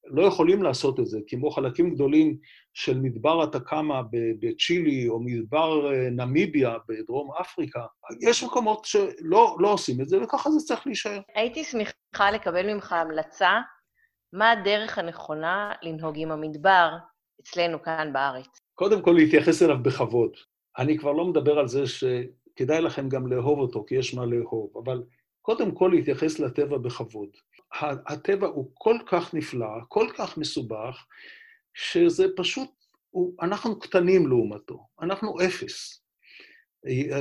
לא 0.05 0.21
יכולים 0.21 0.63
לעשות 0.63 0.99
את 0.99 1.05
זה, 1.05 1.19
כמו 1.27 1.51
חלקים 1.51 1.93
גדולים 1.93 2.37
של 2.73 2.99
מדבר 2.99 3.43
התקאמה 3.43 4.01
בצ'ילי, 4.39 5.09
או 5.09 5.19
מדבר 5.19 5.93
אה, 5.93 6.09
נמיביה 6.09 6.75
בדרום 6.87 7.31
אפריקה. 7.41 7.85
יש 8.21 8.43
מקומות 8.43 8.85
שלא 8.85 9.55
לא 9.59 9.73
עושים 9.73 10.01
את 10.01 10.09
זה, 10.09 10.23
וככה 10.23 10.49
זה 10.49 10.59
צריך 10.65 10.87
להישאר. 10.87 11.19
הייתי 11.35 11.63
שמחה 11.63 12.31
לקבל 12.31 12.73
ממך 12.73 12.93
המלצה 12.93 13.59
מה 14.33 14.51
הדרך 14.51 14.97
הנכונה 14.97 15.71
לנהוג 15.81 16.13
עם 16.17 16.31
המדבר 16.31 16.89
אצלנו 17.41 17.81
כאן 17.81 18.13
בארץ. 18.13 18.47
קודם 18.75 19.01
כל, 19.01 19.11
להתייחס 19.11 19.61
אליו 19.61 19.77
בכבוד. 19.83 20.31
אני 20.77 20.97
כבר 20.97 21.11
לא 21.11 21.25
מדבר 21.25 21.59
על 21.59 21.67
זה 21.67 21.83
שכדאי 21.87 22.81
לכם 22.81 23.09
גם 23.09 23.27
לאהוב 23.27 23.59
אותו, 23.59 23.85
כי 23.87 23.95
יש 23.95 24.13
מה 24.13 24.25
לאהוב, 24.25 24.77
אבל 24.83 25.03
קודם 25.41 25.71
כל 25.71 25.91
להתייחס 25.93 26.39
לטבע 26.39 26.77
בכבוד. 26.77 27.29
הטבע 27.81 28.47
הוא 28.47 28.71
כל 28.73 28.97
כך 29.05 29.33
נפלא, 29.33 29.67
כל 29.87 30.07
כך 30.17 30.37
מסובך, 30.37 31.05
שזה 31.73 32.25
פשוט, 32.35 32.69
הוא, 33.09 33.33
אנחנו 33.41 33.79
קטנים 33.79 34.27
לעומתו, 34.27 34.87
אנחנו 35.01 35.41
אפס. 35.45 36.01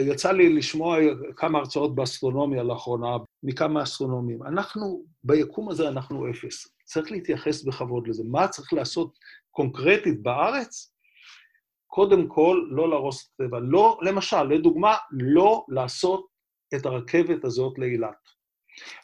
יצא 0.01 0.32
לי 0.32 0.55
לשמוע 0.55 0.96
כמה 1.36 1.59
הרצאות 1.59 1.94
באסטרונומיה 1.94 2.62
לאחרונה, 2.62 3.16
מכמה 3.42 3.82
אסטרונומים. 3.82 4.42
אנחנו, 4.42 5.05
ביקום 5.24 5.70
הזה 5.70 5.88
אנחנו 5.88 6.30
אפס. 6.30 6.68
צריך 6.84 7.11
להתייחס 7.11 7.64
בכבוד 7.64 8.09
לזה. 8.09 8.22
מה 8.26 8.48
צריך 8.48 8.72
לעשות 8.72 9.18
קונקרטית 9.51 10.22
בארץ? 10.22 10.92
קודם 11.86 12.28
כל, 12.28 12.66
לא 12.70 12.90
להרוס 12.90 13.24
את 13.24 13.40
הטבע. 13.40 13.59
לא, 13.59 13.98
למשל, 14.03 14.42
לדוגמה, 14.42 14.96
לא 15.11 15.64
לעשות 15.68 16.26
את 16.74 16.86
הרכבת 16.86 17.44
הזאת 17.44 17.78
לאילת. 17.78 18.39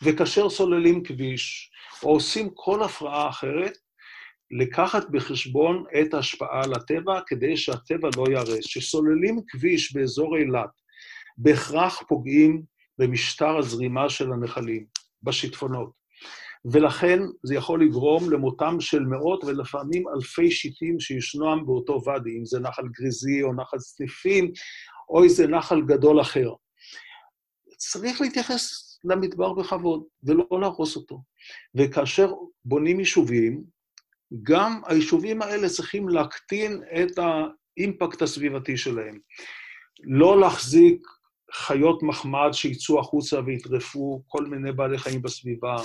וכאשר 0.02 0.50
סוללים 0.50 1.02
כביש, 1.04 1.70
או 2.02 2.10
עושים 2.10 2.50
כל 2.54 2.82
הפרעה 2.82 3.28
אחרת, 3.28 3.78
לקחת 4.50 5.10
בחשבון 5.10 5.84
את 6.00 6.14
ההשפעה 6.14 6.62
על 6.64 6.74
הטבע 6.74 7.20
כדי 7.26 7.56
שהטבע 7.56 8.08
לא 8.16 8.24
ייהרס. 8.30 8.66
כשסוללים 8.66 9.40
כביש 9.48 9.94
באזור 9.94 10.36
אילת, 10.36 10.70
בהכרח 11.38 12.02
פוגעים 12.08 12.62
במשטר 12.98 13.58
הזרימה 13.58 14.08
של 14.08 14.32
הנחלים, 14.32 14.84
בשיטפונות. 15.22 15.90
ולכן 16.72 17.18
זה 17.42 17.54
יכול 17.54 17.84
לגרום 17.84 18.30
למותם 18.30 18.80
של 18.80 19.00
מאות 19.00 19.44
ולפעמים 19.44 20.04
אלפי 20.16 20.50
שיטים 20.50 21.00
שישנם 21.00 21.66
באותו 21.66 22.00
ואדי, 22.04 22.38
אם 22.38 22.44
זה 22.44 22.60
נחל 22.60 22.82
גריזי 22.88 23.42
או 23.42 23.54
נחל 23.54 23.78
סניפים, 23.78 24.52
או 25.08 25.24
איזה 25.24 25.46
נחל 25.46 25.82
גדול 25.82 26.20
אחר. 26.20 26.50
צריך 27.76 28.20
להתייחס 28.20 28.85
למדבר 29.06 29.52
בכבוד 29.52 30.04
ולא 30.24 30.60
להרוס 30.60 30.96
אותו. 30.96 31.22
וכאשר 31.74 32.32
בונים 32.64 32.98
יישובים, 32.98 33.64
גם 34.42 34.80
היישובים 34.86 35.42
האלה 35.42 35.68
צריכים 35.68 36.08
להקטין 36.08 36.82
את 37.02 37.18
האימפקט 37.18 38.22
הסביבתי 38.22 38.76
שלהם. 38.76 39.18
לא 40.04 40.40
להחזיק 40.40 41.06
חיות 41.52 42.02
מחמד 42.02 42.48
שיצאו 42.52 43.00
החוצה 43.00 43.40
ויטרפו 43.46 44.22
כל 44.26 44.44
מיני 44.46 44.72
בעלי 44.72 44.98
חיים 44.98 45.22
בסביבה, 45.22 45.76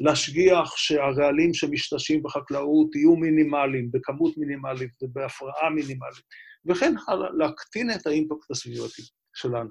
להשגיח 0.00 0.76
שהרעלים 0.76 1.54
שמשתשים 1.54 2.22
בחקלאות 2.22 2.94
יהיו 2.94 3.16
מינימליים, 3.16 3.90
בכמות 3.92 4.38
מינימלית 4.38 5.02
ובהפרעה 5.02 5.70
מינימלית, 5.70 6.24
וכן 6.66 6.94
הלאה, 7.08 7.28
להקטין 7.38 7.90
את 7.90 8.06
האימפקט 8.06 8.50
הסביבתי 8.50 9.02
שלנו. 9.34 9.70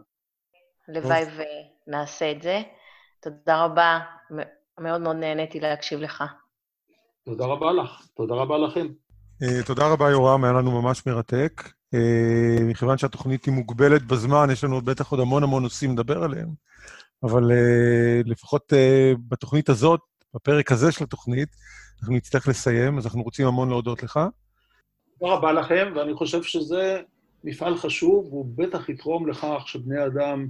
הלוואי 0.87 1.25
ונעשה 1.87 2.31
את 2.31 2.41
זה. 2.41 2.61
תודה 3.21 3.63
רבה, 3.65 3.99
מאוד 4.79 5.01
מאוד 5.01 5.15
נהניתי 5.15 5.59
להקשיב 5.59 5.99
לך. 5.99 6.23
תודה 7.25 7.45
רבה 7.45 7.71
לך, 7.71 8.07
תודה 8.15 8.35
רבה 8.35 8.57
לכם. 8.57 8.87
Uh, 9.43 9.65
תודה 9.65 9.87
רבה, 9.87 10.09
יורם, 10.09 10.43
היה 10.43 10.53
לנו 10.53 10.81
ממש 10.81 11.05
מרתק. 11.05 11.71
Uh, 11.95 12.63
מכיוון 12.63 12.97
שהתוכנית 12.97 13.45
היא 13.45 13.53
מוגבלת 13.53 14.03
בזמן, 14.03 14.47
יש 14.51 14.63
לנו 14.63 14.81
בטח 14.81 15.11
עוד 15.11 15.19
המון 15.19 15.43
המון 15.43 15.63
נושאים 15.63 15.91
לדבר 15.91 16.23
עליהם, 16.23 16.49
אבל 17.23 17.43
uh, 17.43 18.29
לפחות 18.29 18.73
uh, 18.73 19.17
בתוכנית 19.27 19.69
הזאת, 19.69 19.99
בפרק 20.33 20.71
הזה 20.71 20.91
של 20.91 21.03
התוכנית, 21.03 21.49
אנחנו 22.01 22.15
נצטרך 22.15 22.47
לסיים, 22.47 22.97
אז 22.97 23.05
אנחנו 23.05 23.23
רוצים 23.23 23.47
המון 23.47 23.69
להודות 23.69 24.03
לך. 24.03 24.19
תודה 25.19 25.33
רבה 25.33 25.51
לכם, 25.51 25.93
ואני 25.95 26.13
חושב 26.13 26.43
שזה 26.43 27.01
מפעל 27.43 27.77
חשוב, 27.77 28.25
והוא 28.25 28.45
בטח 28.55 28.89
יתרום 28.89 29.27
לכך 29.29 29.63
שבני 29.65 30.05
אדם 30.05 30.47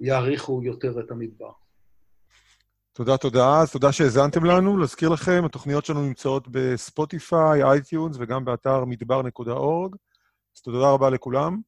יעריכו 0.00 0.62
יותר 0.64 1.00
את 1.00 1.10
המדבר. 1.10 1.50
תודה, 2.92 3.16
תודה. 3.16 3.60
אז 3.60 3.72
תודה 3.72 3.92
שהאזנתם 3.92 4.44
לנו. 4.44 4.78
להזכיר 4.78 5.08
לכם, 5.08 5.42
התוכניות 5.44 5.84
שלנו 5.84 6.02
נמצאות 6.02 6.48
ב 6.50 6.62
Spotify, 6.62 7.62
iTunes 7.62 8.16
וגם 8.20 8.44
באתר 8.44 8.84
מדבר.org. 8.84 9.96
אז 10.56 10.62
תודה 10.62 10.90
רבה 10.90 11.10
לכולם. 11.10 11.60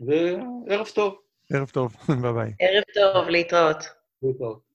וערב 0.00 0.86
טוב. 0.94 1.14
ערב 1.52 1.68
טוב, 1.70 1.96
ביי 2.22 2.32
ביי. 2.32 2.52
ערב 2.60 2.82
טוב, 2.94 3.28
להתראות. 3.28 3.76
להתראות. 4.22 4.71